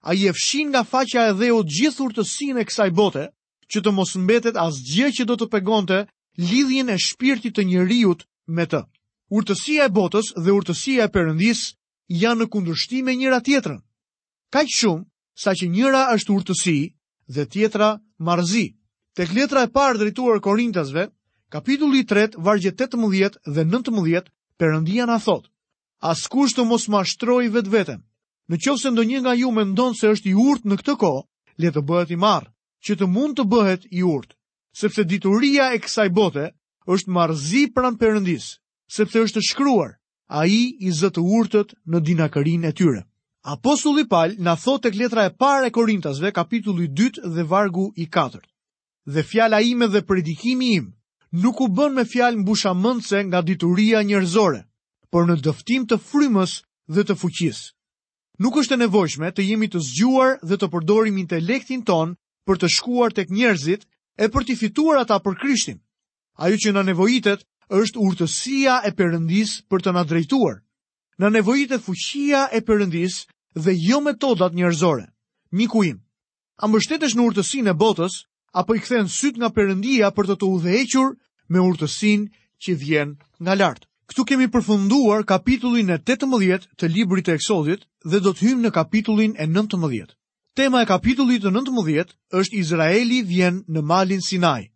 Ai 0.09 0.27
e 0.29 0.33
fshin 0.37 0.71
nga 0.71 0.83
faqja 0.85 1.29
e 1.31 1.37
dheu 1.41 1.61
të 1.65 1.73
gjithë 1.77 2.03
urtësinë 2.07 2.61
e 2.63 2.67
kësaj 2.69 2.91
bote, 2.97 3.25
që 3.71 3.81
të 3.83 3.91
mos 3.97 4.15
mbetet 4.25 4.57
asgjë 4.61 5.09
që 5.19 5.25
do 5.29 5.37
të 5.41 5.47
pegonte 5.53 5.99
lidhjen 6.49 6.93
e 6.93 6.97
shpirtit 7.05 7.55
të 7.57 7.63
njëriut 7.71 8.25
me 8.57 8.65
të. 8.69 8.81
Urtësia 9.37 9.89
e 9.89 9.95
botës 9.99 10.33
dhe 10.45 10.53
urtësia 10.53 11.07
e 11.09 11.13
Perëndis 11.15 11.63
janë 12.23 12.43
në 12.45 12.49
kundërshtim 12.53 13.05
me 13.09 13.15
njëra 13.19 13.39
tjetrën. 13.47 13.81
Kaq 14.53 14.69
shumë 14.79 15.43
sa 15.43 15.55
që 15.59 15.71
njëra 15.75 16.03
është 16.17 16.33
urtësi 16.37 16.79
dhe 17.35 17.45
tjetra 17.53 17.89
marzi. 18.25 18.67
Tek 19.19 19.31
letra 19.33 19.63
e 19.63 19.69
parë 19.75 20.01
drejtuar 20.01 20.41
Korintasve, 20.43 21.03
kapitulli 21.55 22.01
3, 22.13 22.35
vargje 22.47 22.73
18 22.83 23.37
dhe 23.55 23.65
19, 23.65 24.31
Perëndia 24.59 25.05
na 25.07 25.19
thot: 25.23 25.45
Askush 26.13 26.55
të 26.57 26.65
mos 26.67 26.89
mashtrojë 26.91 27.53
vetveten. 27.57 28.01
Në 28.51 28.59
qovë 28.65 28.81
se 28.83 28.91
ndonjë 28.95 29.21
nga 29.23 29.35
ju 29.39 29.53
mendon 29.61 29.95
se 30.01 30.09
është 30.15 30.29
i 30.31 30.33
urt 30.47 30.65
në 30.67 30.79
këtë 30.81 30.97
ko, 31.05 31.13
le 31.63 31.71
të 31.77 31.83
bëhet 31.91 32.11
i 32.11 32.19
marë, 32.25 32.51
që 32.87 32.97
të 32.99 33.07
mund 33.15 33.39
të 33.39 33.45
bëhet 33.55 33.87
i 33.95 34.03
urt, 34.17 34.35
sepse 34.83 35.05
dituria 35.15 35.71
e 35.73 35.79
kësaj 35.85 36.09
bote 36.19 36.49
është 36.97 37.13
marëzi 37.19 37.63
pranë 37.77 38.01
përëndis, 38.03 38.47
sepse 38.99 39.23
është 39.29 39.45
shkruar, 39.53 39.93
a 40.27 40.47
i 40.51 40.75
i 40.81 40.91
zëtë 41.03 41.23
urtët 41.39 41.77
në 41.87 42.01
dinakërin 42.11 42.67
e 42.67 42.75
tyre. 42.83 43.05
Apostulli 43.55 44.07
Pal 44.15 44.35
në 44.43 44.57
thot 44.67 44.91
e 44.91 44.91
kletra 44.99 45.29
e 45.29 45.31
pare 45.45 45.71
e 45.71 45.71
Korintasve, 45.79 46.35
kapitulli 46.41 46.89
2 47.07 47.23
dhe 47.39 47.47
vargu 47.55 47.93
i 47.95 48.09
4 48.19 48.43
dhe 49.07 49.23
fjala 49.23 49.61
ime 49.61 49.87
dhe 49.89 50.03
predikimi 50.03 50.75
im 50.75 50.87
nuk 51.45 51.61
u 51.61 51.69
bën 51.69 51.93
me 51.95 52.05
fjalë 52.05 52.41
mbusha 52.41 52.71
nga 53.27 53.41
dituria 53.43 54.01
njerëzore, 54.03 54.61
por 55.13 55.27
në 55.29 55.35
dëftim 55.45 55.83
të 55.87 55.97
frymës 56.09 56.53
dhe 56.95 57.03
të 57.05 57.15
fuqisë. 57.21 57.73
Nuk 58.43 58.57
është 58.63 58.75
e 58.75 58.81
nevojshme 58.83 59.29
të 59.35 59.43
jemi 59.51 59.67
të 59.71 59.79
zgjuar 59.89 60.39
dhe 60.49 60.57
të 60.59 60.67
përdorim 60.73 61.19
intelektin 61.19 61.83
ton 61.85 62.15
për 62.47 62.57
të 62.59 62.69
shkuar 62.77 63.11
tek 63.15 63.29
njerëzit 63.31 63.83
e 64.19 64.27
për 64.33 64.43
t'i 64.45 64.57
fituar 64.59 64.97
ata 65.01 65.21
për 65.23 65.39
Krishtin. 65.41 65.79
Ajo 66.37 66.57
që 66.63 66.75
na 66.75 66.83
nevojitet 66.83 67.45
është 67.71 68.01
urtësia 68.07 68.75
e 68.89 68.91
Perëndis 68.97 69.53
për 69.71 69.85
të 69.87 69.91
na 69.95 70.03
drejtuar. 70.05 70.57
Na 71.19 71.29
nevojitet 71.31 71.83
fuqia 71.87 72.49
e 72.51 72.59
Perëndis 72.67 73.23
dhe 73.55 73.73
jo 73.87 74.01
metodat 74.01 74.55
njerëzore. 74.57 75.07
Miku 75.59 75.85
im, 75.87 76.01
a 76.59 76.65
mbështetesh 76.67 77.15
në 77.15 77.23
urtësinë 77.29 77.71
e 77.71 77.79
botës 77.85 78.23
apo 78.55 78.75
i 78.75 78.79
kthen 78.81 79.09
syt 79.11 79.37
nga 79.41 79.51
Perëndia 79.51 80.13
për 80.15 80.29
të 80.31 80.35
të 80.39 80.49
udhëhequr 80.57 81.11
me 81.51 81.61
urtësin 81.67 82.29
që 82.63 82.75
vjen 82.79 83.17
nga 83.43 83.55
lart. 83.59 83.85
Këtu 84.09 84.25
kemi 84.29 84.47
përfunduar 84.53 85.25
kapitullin 85.27 85.91
e 85.91 85.99
18 85.99 86.69
të 86.79 86.91
librit 86.93 87.27
të 87.27 87.35
Eksodit 87.39 87.87
dhe 88.05 88.21
do 88.21 88.33
të 88.33 88.45
hyjmë 88.47 88.65
në 88.67 88.71
kapitullin 88.77 89.35
e 89.41 89.47
19. 89.49 90.15
Tema 90.55 90.83
e 90.83 90.87
kapitullit 90.87 91.43
të 91.43 91.51
19 91.51 92.13
është 92.41 92.59
Izraeli 92.61 93.23
vjen 93.27 93.59
në 93.67 93.83
malin 93.83 94.23
Sinaj. 94.23 94.71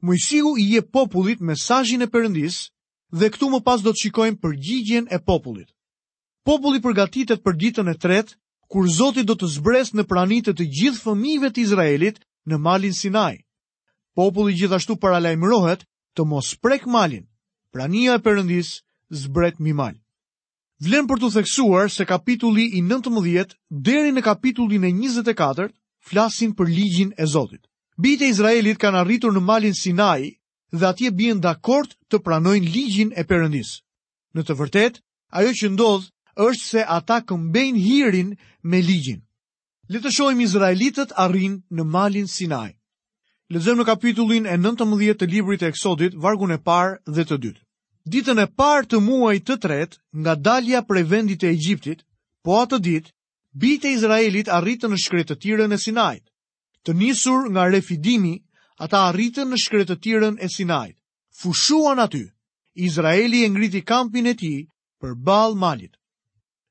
Mojësiu 0.00 0.54
i 0.56 0.64
je 0.76 0.82
popullit 0.94 1.40
mesajin 1.42 2.02
e 2.02 2.06
përëndis 2.08 2.68
dhe 3.12 3.28
këtu 3.34 3.50
më 3.52 3.60
pas 3.66 3.82
do 3.82 3.90
të 3.92 4.04
shikojmë 4.06 4.40
përgjigjen 4.40 5.10
e 5.10 5.18
popullit. 5.18 5.68
Populli 6.46 6.80
përgatitet 6.80 7.42
për 7.44 7.56
ditën 7.60 7.90
e 7.92 7.98
tretë, 7.98 8.36
kur 8.70 8.88
Zoti 8.88 9.24
do 9.26 9.34
të 9.36 9.48
zbres 9.58 9.92
në 9.98 10.04
pranitet 10.08 10.56
të 10.56 10.64
gjithë 10.76 11.02
fëmijëve 11.04 11.50
të 11.52 11.60
Izraelit 11.66 12.20
në 12.48 12.58
malin 12.64 12.94
Sinaj. 12.96 13.34
Populli 14.18 14.56
gjithashtu 14.58 14.96
paralajmërohet 15.02 15.84
të 16.16 16.24
mos 16.26 16.52
prek 16.64 16.86
malin, 16.90 17.26
prania 17.72 18.16
e 18.18 18.22
përëndis 18.24 18.72
zbret 19.20 19.58
mi 19.62 19.72
mal. 19.78 19.94
Vlen 20.82 21.06
për 21.10 21.20
të 21.22 21.30
theksuar 21.36 21.88
se 21.90 22.06
kapitulli 22.06 22.64
i 22.78 22.82
19 22.86 23.54
deri 23.88 24.12
në 24.14 24.22
kapitullin 24.26 24.84
e 24.88 24.92
24 24.94 25.68
flasin 26.10 26.52
për 26.54 26.68
ligjin 26.70 27.12
e 27.18 27.26
Zotit. 27.26 27.62
Bite 27.98 28.26
Izraelit 28.30 28.78
kanë 28.78 29.00
arritur 29.04 29.34
në 29.34 29.42
malin 29.42 29.74
Sinaj 29.74 30.22
dhe 30.72 30.86
atje 30.86 31.10
bjen 31.18 31.40
dakord 31.42 31.94
të 32.10 32.20
pranojnë 32.22 32.70
ligjin 32.74 33.10
e 33.18 33.24
përëndis. 33.26 33.72
Në 34.34 34.42
të 34.46 34.54
vërtet, 34.60 35.00
ajo 35.34 35.50
që 35.58 35.72
ndodh 35.74 36.06
është 36.46 36.64
se 36.66 36.82
ata 36.98 37.22
këmbejnë 37.26 37.82
hirin 37.88 38.34
me 38.62 38.82
ligjin. 38.82 39.22
Le 39.94 40.00
të 40.04 40.10
shohim 40.14 40.40
Izraelitët 40.44 41.14
arrin 41.22 41.52
në 41.76 41.84
Malin 41.92 42.26
Sinai. 42.30 42.74
Lexojmë 43.54 43.80
në 43.80 43.84
kapitullin 43.88 44.46
e 44.46 44.56
19 44.60 45.14
të 45.20 45.26
librit 45.34 45.62
të 45.62 45.68
Eksodit, 45.72 46.16
vargun 46.24 46.50
e 46.52 46.58
parë 46.66 46.98
dhe 47.16 47.24
të 47.24 47.36
dytë. 47.44 47.62
Ditën 48.12 48.40
e 48.42 48.46
parë 48.60 48.88
të 48.92 48.98
muajit 49.06 49.46
të 49.48 49.54
tretë, 49.62 49.96
nga 50.24 50.34
dalja 50.48 50.82
prej 50.88 51.02
vendit 51.14 51.40
të 51.40 51.48
Egjiptit, 51.54 52.04
po 52.44 52.58
atë 52.60 52.78
ditë, 52.86 53.12
bijtë 53.64 53.88
e 53.88 53.92
Izraelit 53.96 54.50
arritën 54.58 54.92
në 54.92 54.98
shkretëtirën 55.06 55.72
e 55.72 55.78
Sinait. 55.86 56.24
Të 56.84 56.94
nisur 57.00 57.48
nga 57.52 57.64
Refidimi, 57.72 58.34
ata 58.84 59.06
arritën 59.08 59.48
në 59.52 59.60
shkretëtirën 59.64 60.36
e 60.44 60.48
Sinait. 60.56 60.96
Fushuan 61.40 62.00
aty. 62.04 62.26
Izraeli 62.88 63.40
e 63.44 63.48
ngriti 63.48 63.80
kampin 63.88 64.26
e 64.26 64.34
tij 64.40 64.68
përballë 65.00 65.56
malit. 65.64 65.96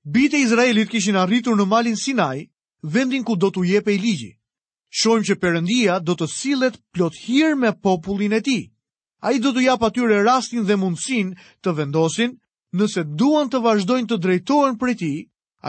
Bijtë 0.05 0.37
e 0.37 0.43
Izraelit 0.45 0.89
kishin 0.93 1.17
arritur 1.17 1.57
në 1.57 1.65
Malin 1.73 1.97
Sinai 1.97 2.45
vendin 2.91 3.23
ku 3.23 3.35
do 3.35 3.49
t'u 3.51 3.63
jepe 3.65 3.93
i 3.95 3.99
ligji. 3.99 4.31
Shojmë 5.01 5.27
që 5.27 5.35
përëndia 5.43 5.99
do 6.07 6.15
të 6.15 6.27
silet 6.31 6.75
plot 6.95 7.15
hirë 7.27 7.57
me 7.59 7.71
popullin 7.83 8.33
e 8.33 8.41
ti. 8.45 8.59
A 9.27 9.33
i 9.35 9.39
do 9.43 9.51
t'u 9.51 9.61
japë 9.65 9.87
atyre 9.89 10.21
rastin 10.23 10.63
dhe 10.67 10.77
mundësin 10.79 11.33
të 11.61 11.69
vendosin 11.79 12.37
nëse 12.79 13.03
duan 13.19 13.49
të 13.51 13.59
vazhdojnë 13.65 14.07
të 14.09 14.17
drejtohen 14.23 14.77
për 14.79 14.93
ti, 15.01 15.11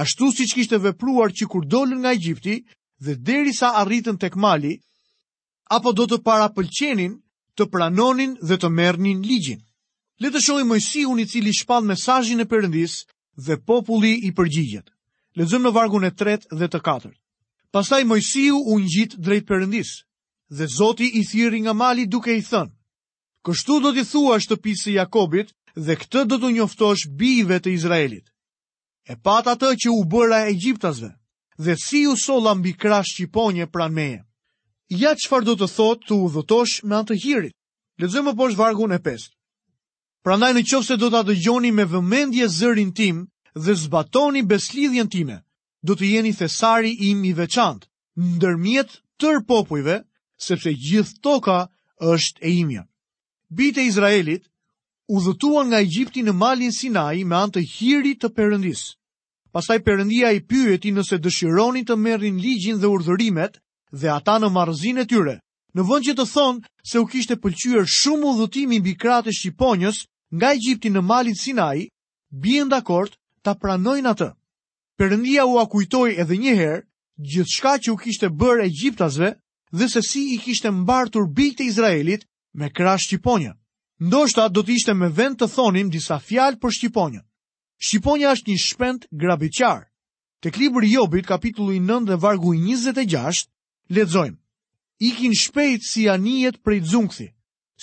ashtu 0.02 0.30
si 0.36 0.46
që 0.48 0.56
kishtë 0.58 0.80
vepruar 0.86 1.32
që 1.34 1.48
kur 1.50 1.66
dolën 1.66 1.98
nga 2.04 2.12
Egjipti 2.18 2.56
dhe 3.04 3.16
deri 3.28 3.52
sa 3.56 3.74
arritën 3.82 4.18
tek 4.20 4.36
mali, 4.36 4.74
apo 5.76 5.92
do 5.96 6.06
të 6.06 6.20
para 6.24 6.46
pëlqenin, 6.54 7.18
të 7.56 7.64
pranonin 7.72 8.36
dhe 8.48 8.56
të 8.60 8.68
mernin 8.70 9.24
ligjin. 9.26 9.58
Letë 10.22 10.40
shojë 10.46 10.66
Mojsiun 10.70 11.18
i 11.22 11.26
cili 11.26 11.52
shpalë 11.54 11.88
mesajin 11.90 12.44
e 12.44 12.48
përëndis 12.50 12.94
dhe 13.46 13.58
populli 13.66 14.14
i 14.28 14.32
përgjigjet. 14.38 14.88
Lezëm 15.38 15.62
në 15.68 15.70
vargun 15.70 16.06
e 16.08 16.10
tret 16.18 16.48
dhe 16.58 16.66
të 16.66 16.78
4. 16.86 17.10
Pastaj 17.76 18.02
Mojsiu 18.10 18.56
u 18.72 18.78
ngjit 18.82 19.12
drejt 19.22 19.44
Perëndis, 19.46 19.90
dhe 20.56 20.66
Zoti 20.74 21.06
i 21.20 21.22
thirri 21.30 21.60
nga 21.62 21.72
mali 21.82 22.08
duke 22.10 22.34
i 22.34 22.42
thënë: 22.48 22.72
"Kështu 23.46 23.74
do 23.84 23.92
t'i 23.94 24.02
thuash 24.10 24.48
shtëpisë 24.48 24.82
së 24.86 24.90
Jakobit, 24.98 25.52
dhe 25.86 25.94
këtë 26.00 26.24
do 26.32 26.40
t'u 26.42 26.50
njoftosh 26.56 27.06
bijve 27.20 27.60
të 27.62 27.70
Izraelit. 27.78 28.26
E 29.06 29.14
pat 29.26 29.46
atë 29.54 29.70
që 29.82 29.94
u 29.94 30.02
bëra 30.12 30.40
Egjiptasve, 30.50 31.10
dhe 31.64 31.74
si 31.84 32.00
u 32.10 32.16
solla 32.24 32.54
mbi 32.58 32.72
krah 32.82 33.04
shqiponje 33.10 33.70
pranë 33.74 33.94
meje. 33.98 34.18
Ja 35.02 35.14
çfarë 35.22 35.46
do 35.46 35.54
të 35.60 35.68
thotë 35.76 36.06
të 36.08 36.14
udhëtosh 36.24 36.74
me 36.84 36.96
anë 36.98 37.08
të 37.08 37.14
hirit." 37.24 37.54
Lezëm 38.00 38.24
më 38.26 38.34
poshtë 38.38 38.58
vargun 38.60 38.92
e 38.92 38.98
5. 39.06 39.30
Prandaj 40.24 40.52
nëse 40.58 40.94
do 40.98 41.08
ta 41.14 41.22
dëgjoni 41.30 41.70
me 41.78 41.84
vëmendje 41.92 42.46
zërin 42.58 42.90
tim, 42.98 43.28
dhe 43.64 43.74
zbatoni 43.74 44.42
beslidhjen 44.42 45.08
time, 45.08 45.40
do 45.86 45.94
të 45.94 46.08
jeni 46.12 46.32
thesari 46.34 46.92
im 47.10 47.22
i 47.24 47.32
veçant, 47.38 47.84
ndërmjet 48.18 48.98
tër 49.20 49.38
popujve, 49.46 50.00
sepse 50.42 50.72
gjithë 50.74 51.20
toka 51.22 51.58
është 52.12 52.38
e 52.42 52.50
imja. 52.62 52.82
Bite 53.50 53.84
Izraelit, 53.86 54.44
u 55.14 55.22
dhëtuan 55.24 55.70
nga 55.70 55.78
Egjipti 55.82 56.22
në 56.22 56.34
malin 56.36 56.72
Sinai 56.74 57.22
me 57.24 57.36
antë 57.38 57.62
hiri 57.74 58.12
të 58.18 58.28
përëndis. 58.36 58.82
Pastaj 59.54 59.78
përëndia 59.86 60.34
i 60.36 60.42
pyeti 60.50 60.90
nëse 60.92 61.16
dëshironi 61.24 61.82
të 61.88 61.96
merrin 61.96 62.36
ligjin 62.42 62.78
dhe 62.80 62.90
urdhërimet 62.94 63.54
dhe 64.00 64.08
ata 64.18 64.34
në 64.42 64.50
marëzin 64.54 65.00
e 65.02 65.06
tyre, 65.10 65.36
në 65.74 65.82
vënd 65.88 66.04
që 66.08 66.14
të 66.18 66.26
thonë 66.34 66.66
se 66.90 66.96
u 67.00 67.06
kishte 67.08 67.38
pëlqyër 67.40 67.86
shumë 67.98 68.26
u 68.30 68.32
dhëtimi 68.40 68.80
mbi 68.82 68.92
kratë 69.00 69.32
Shqiponjës 69.38 69.98
nga 70.36 70.48
Egjipti 70.54 70.92
në 70.92 71.02
malin 71.10 71.34
Sinai, 71.38 71.86
bjën 72.44 72.68
dakort 72.68 73.16
ta 73.48 73.54
pranojnë 73.60 74.10
atë. 74.12 74.28
Perëndia 75.00 75.46
u 75.48 75.56
akujtoi 75.62 76.10
edhe 76.20 76.36
një 76.42 76.54
herë 76.58 76.80
gjithçka 77.30 77.72
që 77.84 77.94
u 77.94 77.98
kishte 78.02 78.28
bërë 78.40 78.66
egjiptasve 78.68 79.28
dhe 79.78 79.86
se 79.92 80.00
si 80.08 80.22
i 80.34 80.40
kishte 80.44 80.70
mbartur 80.74 81.24
bijtë 81.38 81.64
Izraelit 81.70 82.26
me 82.58 82.68
krah 82.76 82.98
shqiponjë. 83.00 83.52
Ndoshta 84.06 84.44
do 84.54 84.60
të 84.62 84.72
ishte 84.78 84.92
me 85.00 85.08
vend 85.18 85.38
të 85.38 85.48
thonim 85.54 85.88
disa 85.94 86.18
fjalë 86.28 86.60
për 86.60 86.76
shqiponjën. 86.76 87.24
Shqiponja 87.86 88.28
është 88.34 88.48
një 88.52 88.58
shpend 88.66 89.08
grabiqar. 89.22 89.80
Tek 90.42 90.54
libri 90.60 90.86
i 90.90 90.96
Jobit, 90.96 91.26
kapitulli 91.26 91.80
9 91.80 92.06
dhe 92.12 92.16
vargu 92.22 92.52
26, 92.54 93.48
lexojmë: 93.96 94.36
Ikin 95.08 95.32
shpejt 95.42 95.82
si 95.90 96.08
anijet 96.10 96.60
prej 96.64 96.80
xunkthi, 96.90 97.28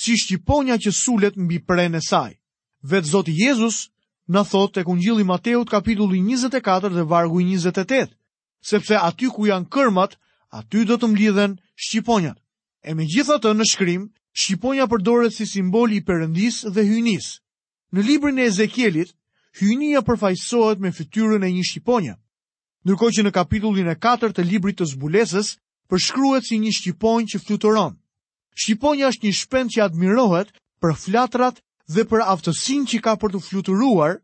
si 0.01 0.13
shqiponja 0.21 0.77
që 0.83 0.91
sulet 1.03 1.35
mbi 1.45 1.57
prenë 1.67 1.97
e 1.97 2.01
saj. 2.11 2.31
Vet 2.91 3.05
Zoti 3.13 3.33
Jezusi 3.41 3.89
në 4.33 4.41
thot 4.49 4.71
të 4.75 4.83
kungjili 4.87 5.23
Mateut 5.27 5.69
kapitulli 5.69 6.19
24 6.25 6.89
dhe 6.93 7.03
vargu 7.09 7.41
28, 7.41 8.09
sepse 8.65 8.97
aty 8.97 9.29
ku 9.29 9.45
janë 9.49 9.69
kërmat, 9.69 10.15
aty 10.57 10.85
do 10.85 10.97
të 10.97 11.11
mblidhen 11.11 11.57
Shqiponjat. 11.75 12.39
E 12.85 12.93
me 12.93 13.05
gjitha 13.05 13.37
të 13.41 13.51
në 13.53 13.65
shkrim, 13.71 14.07
Shqiponja 14.33 14.87
përdoret 14.91 15.33
si 15.33 15.45
simbol 15.45 15.93
i 15.93 16.01
përëndis 16.07 16.63
dhe 16.73 16.83
hynis. 16.85 17.27
Në 17.93 18.05
librin 18.07 18.39
e 18.41 18.49
Ezekielit, 18.49 19.13
hynia 19.61 20.01
përfajsohet 20.05 20.81
me 20.81 20.91
fytyrën 20.91 21.45
e 21.45 21.51
një 21.53 21.63
Shqiponja. 21.69 22.17
Nërko 22.85 23.09
që 23.11 23.25
në 23.25 23.31
kapitullin 23.33 23.89
e 23.89 23.95
4 23.97 24.33
të 24.35 24.45
librit 24.45 24.79
të 24.81 24.89
zbulesës, 24.93 25.55
përshkruhet 25.89 26.45
si 26.49 26.59
një 26.61 26.73
Shqiponj 26.79 27.29
që 27.33 27.43
fluturon. 27.45 27.93
Shqiponja 28.57 29.11
është 29.13 29.27
një 29.29 29.35
shpend 29.41 29.71
që 29.75 29.83
admirohet 29.85 30.53
për 30.81 30.93
flatrat 30.95 31.59
dhe 31.87 32.03
për 32.09 32.23
aftësin 32.25 32.85
që 32.89 32.99
ka 33.05 33.13
për 33.21 33.35
të 33.35 33.41
fluturuar 33.47 34.17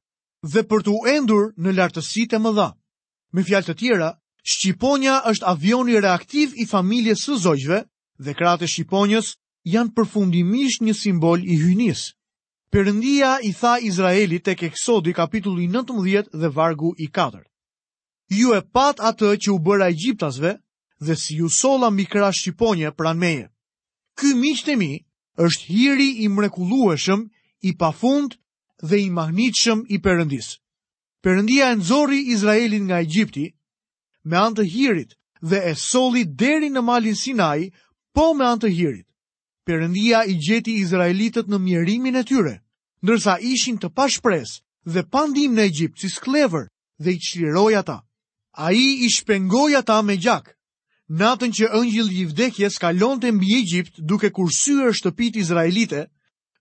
dhe 0.54 0.64
për 0.70 0.82
të 0.88 0.96
endur 1.16 1.52
në 1.62 1.76
lartësit 1.78 2.34
e 2.34 2.40
më 2.42 2.54
dha. 2.58 2.70
Me 3.34 3.44
fjalë 3.46 3.68
të 3.70 3.76
tjera, 3.82 4.10
Shqiponja 4.42 5.20
është 5.30 5.46
avioni 5.46 6.00
reaktiv 6.02 6.56
i 6.58 6.66
familjes 6.66 7.22
së 7.28 7.36
zojgjve 7.44 7.84
dhe 8.26 8.34
krate 8.34 8.66
Shqiponjës 8.68 9.36
janë 9.70 9.94
përfundimisht 9.96 10.82
një 10.82 10.96
simbol 10.98 11.44
i 11.46 11.60
hynis. 11.62 12.08
Perëndia 12.74 13.36
i 13.46 13.52
tha 13.54 13.78
Izraelit 13.86 14.44
tek 14.48 14.64
Eksodi 14.72 15.14
kapitulli 15.14 15.68
19 15.70 16.34
dhe 16.34 16.50
vargu 16.56 16.94
i 16.98 17.10
4. 17.14 17.44
Ju 18.32 18.56
e 18.58 18.62
pat 18.74 18.98
atë 19.00 19.36
që 19.46 19.52
u 19.54 19.60
bëra 19.60 19.92
egjiptasve 19.94 20.56
dhe 21.06 21.16
si 21.16 21.38
ju 21.38 21.50
solla 21.50 21.90
mikra 21.94 22.32
Shqiponje 22.32 22.92
pran 22.98 23.20
meje. 23.20 23.48
Ky 24.18 24.34
miqtë 24.38 25.04
është 25.46 25.64
hiri 25.74 26.10
i 26.24 26.28
mrekullueshëm 26.30 27.30
i 27.62 27.74
pafund 27.78 28.36
dhe 28.90 28.98
i 29.06 29.10
magnitshëm 29.10 29.80
i 29.90 29.98
Perëndis. 30.06 30.48
Perëndia 31.24 31.66
e 31.72 31.76
nxorri 31.82 32.20
Izraelin 32.34 32.86
nga 32.90 32.98
Egjipti 33.06 33.46
me 34.30 34.36
anë 34.46 34.56
të 34.58 34.66
hirit 34.74 35.12
dhe 35.50 35.60
e 35.70 35.74
solli 35.90 36.24
deri 36.42 36.70
në 36.72 36.82
malin 36.90 37.16
Sinai, 37.24 37.62
po 38.16 38.26
me 38.38 38.44
anë 38.52 38.62
të 38.64 38.70
hirit. 38.78 39.08
Perëndia 39.68 40.20
i 40.28 40.36
gjeti 40.46 40.74
izraelitët 40.82 41.48
në 41.50 41.58
mjerimin 41.66 42.18
e 42.18 42.24
tyre, 42.30 42.54
ndërsa 43.04 43.34
ishin 43.52 43.78
të 43.82 43.88
pashpresë 43.98 44.56
dhe 44.94 45.02
pa 45.12 45.22
në 45.30 45.62
Egjipt 45.70 45.98
si 46.02 46.10
sklever 46.18 46.64
dhe 47.04 47.10
i 47.16 47.20
çliroi 47.28 47.76
ata. 47.82 48.00
Ai 48.66 48.82
i 49.06 49.10
shpengoi 49.16 49.74
ata 49.80 50.02
me 50.02 50.16
gjak. 50.24 50.46
Natën 51.20 51.52
që 51.58 51.66
ëngjil 51.80 52.10
i 52.22 52.26
vdekjes 52.32 52.76
kalonte 52.82 53.32
mbi 53.32 53.50
Egjipt 53.62 53.94
duke 54.10 54.30
kursyer 54.38 54.92
shtëpit 54.98 55.36
izraelite, 55.42 56.02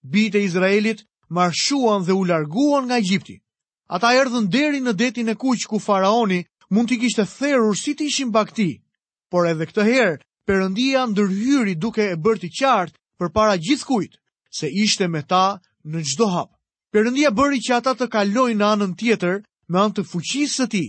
bitë 0.03 0.39
e 0.39 0.43
Izraelit 0.45 1.05
marshuan 1.29 2.05
dhe 2.07 2.13
u 2.13 2.25
larguan 2.25 2.87
nga 2.87 2.97
Egjipti. 2.99 3.41
Ata 3.89 4.15
erdhën 4.15 4.49
deri 4.53 4.81
në 4.81 4.93
detin 4.99 5.29
e 5.33 5.35
kuq 5.35 5.67
ku 5.69 5.79
faraoni 5.79 6.45
mund 6.71 6.89
t'i 6.89 6.99
kishte 7.01 7.25
therur 7.27 7.75
si 7.79 7.95
të 7.95 8.05
ishin 8.07 8.31
bakti, 8.31 8.83
por 9.31 9.47
edhe 9.47 9.67
këtë 9.69 9.87
herë 9.93 10.19
Perëndia 10.49 11.05
ndërhyri 11.07 11.77
duke 11.79 12.03
e 12.11 12.17
bërë 12.19 12.41
të 12.43 12.49
qartë 12.59 12.97
përpara 13.21 13.55
gjithkujt 13.67 14.17
se 14.59 14.67
ishte 14.83 15.07
me 15.09 15.21
ta 15.23 15.61
në 15.87 16.01
çdo 16.09 16.27
hap. 16.33 16.51
Perëndia 16.91 17.31
bëri 17.31 17.61
që 17.63 17.75
ata 17.79 17.93
të 17.95 18.09
kalojnë 18.15 18.59
në 18.59 18.67
anën 18.73 18.97
tjetër 18.99 19.37
me 19.71 19.79
anë 19.81 19.95
të 19.97 20.07
fuqisë 20.11 20.55
së 20.59 20.67
tij. 20.73 20.89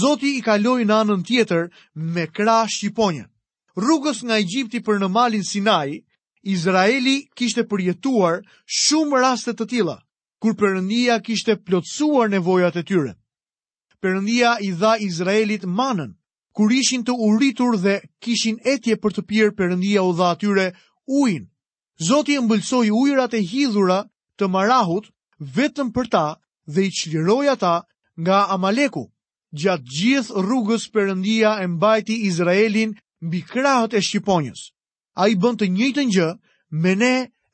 Zoti 0.00 0.30
i 0.38 0.44
kaloi 0.48 0.86
në 0.88 0.94
anën 1.02 1.26
tjetër 1.28 1.68
me 2.14 2.24
krah 2.36 2.70
Shqiponjën. 2.72 3.28
Rrugës 3.76 4.22
nga 4.24 4.40
Egjipti 4.40 4.80
për 4.80 5.02
në 5.02 5.08
malin 5.12 5.44
Sinai, 5.44 6.00
Izraeli 6.46 7.16
kishte 7.40 7.62
përjetuar 7.70 8.36
shumë 8.80 9.22
raste 9.22 9.52
të 9.58 9.66
tilla 9.72 9.94
kur 10.44 10.52
Perëndia 10.60 11.14
kishte 11.26 11.56
plotësuar 11.68 12.28
nevojat 12.34 12.76
e 12.80 12.84
tyre. 12.90 13.14
Perëndia 14.04 14.52
i 14.62 14.68
dha 14.82 14.92
Izraelit 15.06 15.64
manën 15.80 16.12
kur 16.56 16.72
ishin 16.76 17.02
të 17.04 17.16
uritur 17.28 17.74
dhe 17.84 17.96
kishin 18.24 18.60
etje 18.74 18.94
për 19.04 19.16
të 19.16 19.24
pirë 19.30 19.56
Perëndia 19.58 20.04
u 20.06 20.12
dha 20.20 20.28
atyre 20.36 20.68
ujin. 21.20 21.48
Zoti 22.10 22.36
ëmbëlsoi 22.42 22.92
ujërat 23.00 23.34
e 23.34 23.42
hidhura 23.50 23.98
të 24.38 24.50
Marahut 24.54 25.10
vetëm 25.58 25.90
për 25.96 26.10
ta 26.14 26.24
dhe 26.74 26.86
i 26.86 26.92
çliroi 26.98 27.48
ata 27.56 27.74
nga 28.20 28.38
Amaleku. 28.54 29.04
Gjatë 29.60 29.90
gjithë 29.98 30.44
rrugës 30.46 30.86
Perëndia 30.94 31.56
e 31.64 31.66
mbajti 31.74 32.20
Izraelin 32.30 32.94
mbi 33.26 33.42
krahët 33.50 33.96
e 33.98 34.02
Shqiponjës 34.06 34.68
a 35.16 35.26
i 35.32 35.36
bënd 35.40 35.58
të 35.62 35.68
njëjtë 35.72 36.02
një 36.12 36.28
me 36.84 36.92
ne 37.00 37.12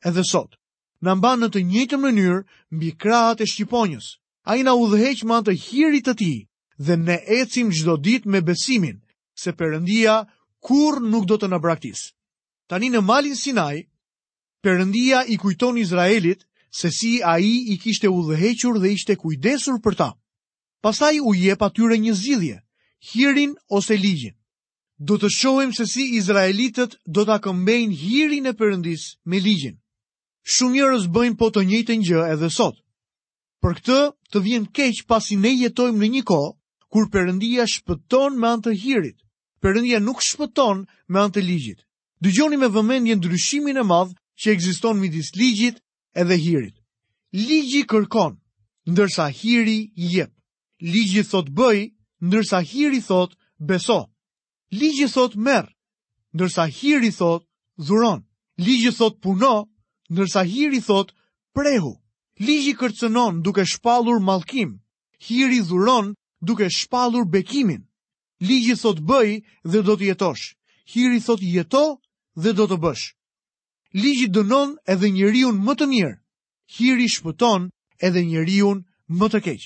edhe 0.09 0.23
sot. 0.27 0.59
Në 1.03 1.13
mban 1.19 1.39
në 1.43 1.47
të 1.51 1.61
njëjtë 1.69 1.97
mënyrë 1.99 2.41
mbi 2.75 2.89
krahët 3.01 3.41
e 3.43 3.47
Shqiponjës. 3.51 4.07
A 4.47 4.57
i 4.59 4.63
na 4.63 4.73
udheq 4.83 5.23
ma 5.27 5.39
të 5.43 5.55
hirit 5.63 6.05
të 6.07 6.13
ti 6.19 6.31
dhe 6.79 6.95
ne 6.99 7.17
ecim 7.37 7.71
gjdo 7.71 7.95
dit 7.97 8.25
me 8.25 8.41
besimin 8.41 8.99
se 9.43 9.51
përëndia 9.55 10.15
kur 10.63 10.99
nuk 11.03 11.25
do 11.27 11.37
të 11.39 11.47
në 11.51 11.59
braktis. 11.63 12.03
Tani 12.67 12.89
në 12.91 13.01
malin 13.03 13.35
Sinaj, 13.35 13.83
përëndia 14.63 15.23
i 15.31 15.35
kujton 15.39 15.77
Izraelit 15.79 16.43
se 16.73 16.91
si 16.91 17.19
a 17.23 17.37
i 17.39 17.53
i 17.73 17.77
kishte 17.83 18.07
udhequr 18.11 18.79
dhe 18.79 18.91
ishte 18.95 19.15
kujdesur 19.15 19.79
për 19.83 19.95
ta. 19.95 20.09
Pastaj 20.83 21.19
u 21.23 21.33
jep 21.35 21.61
atyre 21.63 21.97
një 21.99 22.13
zilje, 22.13 22.59
hirin 22.99 23.55
ose 23.69 23.95
ligjin 23.95 24.35
do 24.99 25.17
të 25.17 25.29
shohim 25.37 25.71
se 25.73 25.85
si 25.89 26.03
Izraelitët 26.17 26.97
do 27.05 27.25
të 27.25 27.31
akëmbejnë 27.39 27.97
hirin 27.97 28.45
e 28.49 28.53
përëndis 28.59 29.05
me 29.25 29.39
ligjin. 29.39 29.77
Shumë 30.53 30.75
njërës 30.77 31.07
bëjnë 31.15 31.37
po 31.39 31.49
të 31.53 31.63
njëjtën 31.69 32.03
gjë 32.05 32.21
edhe 32.33 32.49
sot. 32.53 32.75
Për 33.63 33.73
këtë 33.79 33.99
të 34.33 34.41
vjen 34.45 34.65
keq 34.75 35.03
pasi 35.07 35.35
ne 35.39 35.51
jetojmë 35.55 35.99
në 35.99 36.09
një 36.17 36.23
ko, 36.27 36.39
kur 36.91 37.09
përëndia 37.09 37.65
shpëton 37.73 38.37
me 38.37 38.47
antë 38.49 38.73
hirit. 38.83 39.17
Përëndia 39.63 39.99
nuk 40.03 40.19
shpëton 40.21 40.85
me 41.09 41.19
antë 41.23 41.41
ligjit. 41.41 41.79
Dëgjoni 42.23 42.57
me 42.57 42.67
vëmendje 42.71 43.15
ndryshimin 43.17 43.77
e 43.77 43.83
madh 43.87 44.13
që 44.41 44.51
ekziston 44.53 44.99
midis 44.99 45.33
ligjit 45.39 45.77
edhe 46.21 46.35
hirit. 46.43 46.75
Ligji 47.47 47.81
kërkon, 47.89 48.35
ndërsa 48.91 49.25
hiri 49.39 49.79
jep. 50.11 50.29
Ligji 50.91 51.23
thot 51.31 51.49
bëj, 51.57 51.79
ndërsa 52.27 52.59
hiri 52.71 52.99
thot 53.07 53.31
beso 53.67 54.01
ligji 54.79 55.07
thot 55.15 55.33
merr, 55.45 55.65
ndërsa 56.35 56.63
hiri 56.77 57.11
thot 57.19 57.41
dhuron. 57.85 58.21
Ligji 58.65 58.91
thot 58.99 59.15
puno, 59.23 59.55
ndërsa 60.13 60.41
hiri 60.51 60.81
thot 60.89 61.09
prehu. 61.55 61.93
Ligji 62.45 62.73
kërcënon 62.79 63.33
duke 63.45 63.63
shpallur 63.73 64.19
mallkim, 64.29 64.71
hiri 65.25 65.59
dhuron 65.69 66.05
duke 66.47 66.67
shpallur 66.79 67.25
bekimin. 67.33 67.81
Ligji 68.47 68.75
thot 68.81 68.99
bëj 69.09 69.29
dhe 69.71 69.79
do 69.87 69.93
të 69.97 70.05
jetosh, 70.09 70.45
hiri 70.91 71.19
thot 71.25 71.41
jeto 71.55 71.85
dhe 72.43 72.51
do 72.59 72.65
të 72.69 72.77
bësh. 72.83 73.05
Ligji 74.01 74.27
dënon 74.35 74.69
edhe 74.93 75.07
njeriu 75.13 75.49
më 75.65 75.73
të 75.77 75.85
mirë, 75.91 76.15
hiri 76.75 77.07
shpëton 77.15 77.61
edhe 78.07 78.21
njeriu 78.31 78.71
më 79.19 79.27
të 79.31 79.39
keq. 79.45 79.61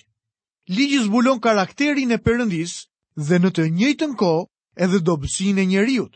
Ligji 0.75 0.99
zbulon 1.07 1.39
karakterin 1.45 2.11
e 2.11 2.19
perëndis 2.25 2.73
dhe 3.27 3.35
në 3.41 3.49
të 3.55 3.63
njëjtën 3.77 4.13
kohë 4.21 4.43
edhe 4.77 4.99
dobësin 5.01 5.57
e 5.59 5.65
njeriut. 5.65 6.13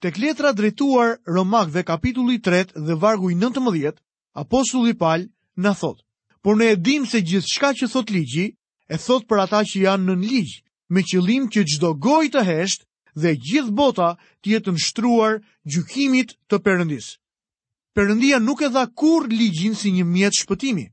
Tek 0.00 0.18
letra 0.22 0.52
drejtuar 0.52 1.16
Romak 1.26 1.70
dhe 1.74 1.82
kapitulli 1.84 2.38
3 2.40 2.74
dhe 2.86 2.94
vargu 3.02 3.30
i 3.30 3.34
19, 3.34 3.92
Apostulli 4.34 4.94
Pal 4.94 5.24
në 5.62 5.72
thot, 5.80 6.02
por 6.44 6.56
ne 6.56 6.68
edhim 6.76 7.06
se 7.06 7.18
gjithë 7.24 7.52
shka 7.54 7.70
që 7.80 7.88
thot 7.92 8.10
ligji, 8.12 8.46
e 8.92 8.96
thot 9.06 9.24
për 9.28 9.38
ata 9.44 9.62
që 9.68 9.82
janë 9.86 10.04
nën 10.10 10.22
ligjë, 10.32 10.60
me 10.92 11.00
qëllim 11.08 11.48
që 11.52 11.64
gjdo 11.70 11.90
goj 12.04 12.26
të 12.30 12.42
heshtë 12.48 12.84
dhe 13.22 13.32
gjithë 13.46 13.72
bota 13.80 14.10
të 14.44 14.52
jetë 14.54 14.74
nështruar 14.76 15.38
gjukimit 15.72 16.36
të 16.48 16.56
përëndis. 16.64 17.08
Përëndia 17.96 18.38
nuk 18.44 18.60
e 18.62 18.68
dha 18.74 18.84
kur 18.92 19.24
ligjin 19.32 19.74
si 19.74 19.88
një 19.96 20.04
mjetë 20.04 20.40
shpëtimi. 20.44 20.86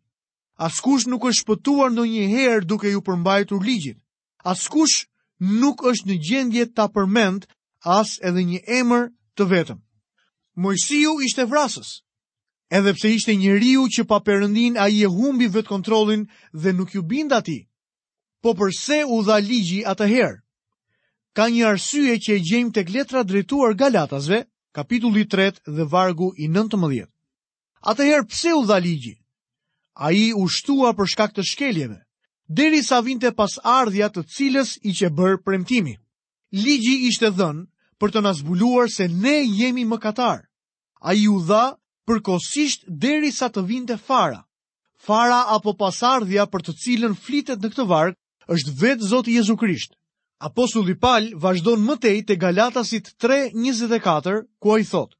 Askush 0.67 1.05
nuk 1.11 1.25
është 1.27 1.41
shpëtuar 1.41 1.91
në 1.91 2.03
një 2.13 2.25
herë 2.33 2.65
duke 2.69 2.87
ju 2.93 3.01
përmbajtur 3.03 3.59
ligjit. 3.59 3.97
Askush 4.47 5.05
nuk 5.43 5.83
është 5.89 6.07
në 6.11 6.17
gjendje 6.27 6.67
ta 6.77 6.85
përmend 6.93 7.45
as 7.95 8.15
edhe 8.23 8.43
një 8.47 8.61
emër 8.79 9.09
të 9.37 9.47
vetëm. 9.51 9.79
Mojësiu 10.63 11.13
ishte 11.25 11.45
vrasës, 11.49 11.93
edhe 12.71 12.93
pse 12.95 13.11
ishte 13.17 13.35
njeriu 13.35 13.87
që 13.91 14.05
pa 14.09 14.19
perëndin 14.21 14.77
ai 14.79 15.01
e 15.05 15.09
humbi 15.09 15.47
vetë 15.51 15.67
kontrollin 15.69 16.27
dhe 16.53 16.73
nuk 16.77 16.93
ju 16.95 17.03
bind 17.03 17.33
atij. 17.33 17.63
Po 18.41 18.53
përse 18.59 19.03
u 19.07 19.21
dha 19.25 19.37
ligji 19.39 19.83
atëherë? 19.87 20.39
Ka 21.33 21.47
një 21.49 21.63
arsye 21.71 22.17
që 22.21 22.35
e 22.37 22.41
gjejmë 22.45 22.73
tek 22.77 22.91
letra 22.93 23.23
drejtuar 23.25 23.73
Galatasve, 23.73 24.43
kapitulli 24.75 25.23
3 25.25 25.63
dhe 25.65 25.87
vargu 25.89 26.31
i 26.37 26.47
19. 26.47 27.09
Atëherë 27.89 28.27
pse 28.29 28.51
u 28.57 28.63
dha 28.69 28.77
ligji? 28.83 29.15
Ai 30.07 30.31
u 30.37 30.45
shtua 30.49 30.93
për 30.97 31.09
shkak 31.09 31.33
të 31.33 31.45
shkeljeve 31.49 32.02
deri 32.49 32.83
sa 32.83 33.01
vinte 33.01 33.31
pas 33.31 33.51
ardhja 33.63 34.09
të 34.11 34.23
cilës 34.27 34.77
i 34.83 34.91
që 34.93 35.09
bërë 35.15 35.43
premtimi. 35.43 35.95
Ligji 36.51 37.07
ishte 37.07 37.29
dhënë 37.31 37.63
për 37.99 38.11
të 38.11 38.21
nazbuluar 38.23 38.91
se 38.91 39.07
ne 39.07 39.35
jemi 39.43 39.85
më 39.87 39.97
katar. 40.03 40.43
A 41.01 41.13
ju 41.13 41.39
dha 41.47 41.75
përkosisht 42.07 42.85
deri 42.87 43.31
sa 43.31 43.47
të 43.49 43.61
vinte 43.65 43.97
fara. 43.97 44.43
Fara 45.03 45.43
apo 45.55 45.73
pasardhja 45.79 46.45
për 46.51 46.61
të 46.63 46.71
cilën 46.83 47.15
flitet 47.15 47.59
në 47.63 47.69
këtë 47.73 47.87
varkë 47.89 48.19
është 48.53 48.73
vetë 48.81 49.07
Zotë 49.09 49.31
Jezu 49.33 49.55
Krisht. 49.57 49.95
Apostulli 50.43 50.95
Pal 50.99 51.31
vazhdon 51.39 51.83
mëtej 51.87 52.23
të 52.27 52.35
Galatasit 52.39 53.13
3.24, 53.23 54.43
ku 54.59 54.73
a 54.75 54.79
i 54.79 54.83
thotë, 54.83 55.15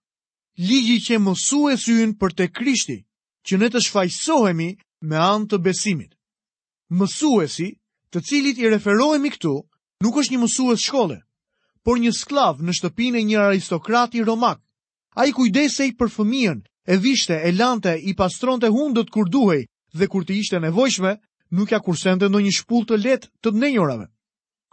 Ligji 0.60 1.00
që 1.06 1.20
mësu 1.24 1.62
e 1.72 1.78
syn 1.80 2.12
për 2.20 2.36
të 2.38 2.48
Krishti, 2.52 2.98
që 3.48 3.58
ne 3.60 3.70
të 3.72 3.80
shfajsohemi 3.88 4.70
me 5.08 5.16
anë 5.20 5.48
të 5.52 5.62
besimit 5.64 6.12
mësuesi, 6.98 7.72
të 8.14 8.22
cilit 8.28 8.60
i 8.62 8.70
referohemi 8.70 9.32
këtu, 9.36 9.54
nuk 10.04 10.18
është 10.22 10.34
një 10.34 10.42
mësues 10.44 10.86
shkolle, 10.86 11.18
por 11.84 12.00
një 12.00 12.12
sklav 12.14 12.62
në 12.64 12.76
shtëpinë 12.80 13.20
e 13.22 13.26
një 13.32 13.40
aristokrati 13.50 14.24
romak. 14.28 14.60
Ai 15.18 15.34
kujdesej 15.36 15.94
për 16.00 16.10
fëmijën, 16.16 16.62
e 16.94 16.98
vishte 17.00 17.36
e 17.48 17.52
lante 17.56 17.94
i 18.00 18.14
pastronte 18.18 18.68
hundët 18.74 19.10
kur 19.14 19.30
duhej 19.30 19.66
dhe 19.94 20.08
kur 20.10 20.26
të 20.26 20.38
ishte 20.42 20.60
nevojshme, 20.60 21.18
nuk 21.56 21.72
ja 21.72 21.80
kursente 21.86 22.28
ndonjë 22.30 22.56
shpullë 22.60 22.90
të 22.90 22.98
lehtë 23.04 23.30
të 23.44 23.54
dënjorave. 23.60 24.08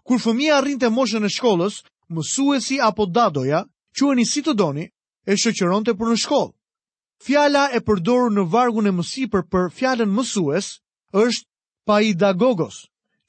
Kur 0.05 0.19
fëmia 0.19 0.57
arrinte 0.59 0.89
moshën 0.91 1.25
e 1.25 1.31
shkollës, 1.31 1.83
mësuesi 2.11 2.81
apo 2.81 3.05
dadoja, 3.07 3.63
quheni 3.97 4.25
si 4.27 4.43
të 4.43 4.55
doni, 4.59 4.89
e 5.29 5.33
shoqëronte 5.37 5.95
për 5.99 6.09
në 6.09 6.17
shkollë. 6.25 6.55
Fjala 7.21 7.69
e 7.77 7.81
përdorur 7.85 8.33
në 8.33 8.47
vargun 8.49 8.89
e 8.89 8.95
mësipër 8.97 9.45
për 9.53 9.69
fjalën 9.77 10.09
mësues 10.17 10.71
është 11.21 11.49
pa 11.91 11.99
i 12.07 12.13
dagogos, 12.15 12.77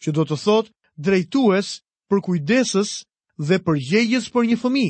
që 0.04 0.10
do 0.14 0.22
të 0.28 0.36
thot 0.44 0.68
drejtues 1.06 1.68
për 2.10 2.20
kujdesës 2.28 2.90
dhe 3.48 3.58
për 3.66 3.76
gjegjes 3.90 4.28
për 4.34 4.44
një 4.52 4.58
fëmi. 4.64 4.88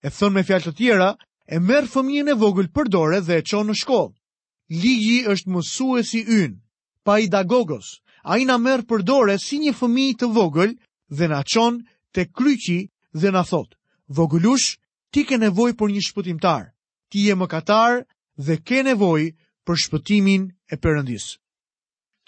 E 0.00 0.08
thënë 0.08 0.32
me 0.36 0.44
fjalë 0.48 0.64
të 0.66 0.72
tjera, 0.78 1.10
e 1.44 1.56
merë 1.68 1.90
fëmijën 1.94 2.30
e 2.32 2.36
vogël 2.42 2.68
për 2.76 2.86
dore 2.94 3.18
dhe 3.26 3.36
e 3.42 3.44
qonë 3.50 3.68
në 3.68 3.76
shkollë. 3.82 4.16
Ligi 4.82 5.18
është 5.36 5.52
mësuesi 5.52 6.22
ynë, 6.38 6.56
pa 7.04 7.14
i 7.24 7.28
dagogos, 7.34 7.90
a 8.32 8.38
i 8.40 8.48
na 8.48 8.56
merë 8.66 8.88
për 8.88 9.04
dore 9.12 9.36
si 9.44 9.60
një 9.66 9.74
fëmi 9.82 10.06
të 10.24 10.32
vogël 10.38 10.72
dhe 11.18 11.26
na 11.32 11.42
qonë 11.52 11.84
të 12.14 12.22
kryqi 12.36 12.80
dhe 13.20 13.34
na 13.36 13.44
thotë, 13.50 13.76
vogëlush, 14.16 14.70
ti 15.12 15.28
ke 15.28 15.36
nevoj 15.44 15.74
për 15.78 15.92
një 15.92 16.06
shpëtimtar, 16.08 16.72
ti 17.12 17.26
je 17.28 17.34
më 17.36 17.52
katar 17.52 18.00
dhe 18.46 18.56
ke 18.66 18.80
nevoj 18.88 19.22
për 19.66 19.74
shpëtimin 19.84 20.42
e 20.72 20.80
përëndisë. 20.82 21.32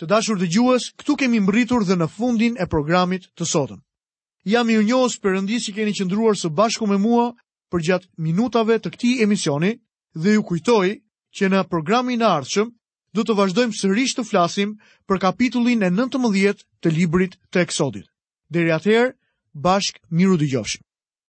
Të 0.01 0.07
dashur 0.13 0.37
dhe 0.41 0.47
gjuës, 0.55 0.87
këtu 1.01 1.15
kemi 1.23 1.39
mbritur 1.41 1.85
dhe 1.89 1.97
në 2.01 2.07
fundin 2.17 2.57
e 2.61 2.67
programit 2.73 3.29
të 3.39 3.47
sotën. 3.53 3.79
Jam 4.55 4.69
i 4.73 4.77
unjohës 4.81 5.15
përëndi 5.25 5.57
që 5.67 5.75
keni 5.79 5.95
qëndruar 6.01 6.37
së 6.41 6.51
bashku 6.59 6.87
me 6.91 6.99
mua 7.05 7.25
për 7.73 7.85
gjatë 7.89 8.11
minutave 8.27 8.77
të 8.79 8.93
këti 8.97 9.13
emisioni 9.27 9.73
dhe 10.25 10.37
ju 10.37 10.45
kujtoj 10.51 10.87
që 11.39 11.51
në 11.55 11.65
programin 11.73 12.21
e 12.21 12.29
ardhshëm 12.33 12.73
du 13.17 13.25
të 13.25 13.39
vazhdojmë 13.41 13.81
sërish 13.81 14.17
të 14.19 14.27
flasim 14.31 14.77
për 15.09 15.23
kapitullin 15.29 15.89
e 15.89 15.91
19 16.01 16.63
të 16.85 16.93
librit 16.99 17.41
të 17.49 17.65
eksodit. 17.65 18.05
Deri 18.53 18.77
atëherë, 18.79 19.15
bashk 19.69 20.05
miru 20.21 20.37
dhe 20.43 20.51
gjofshim. 20.55 20.86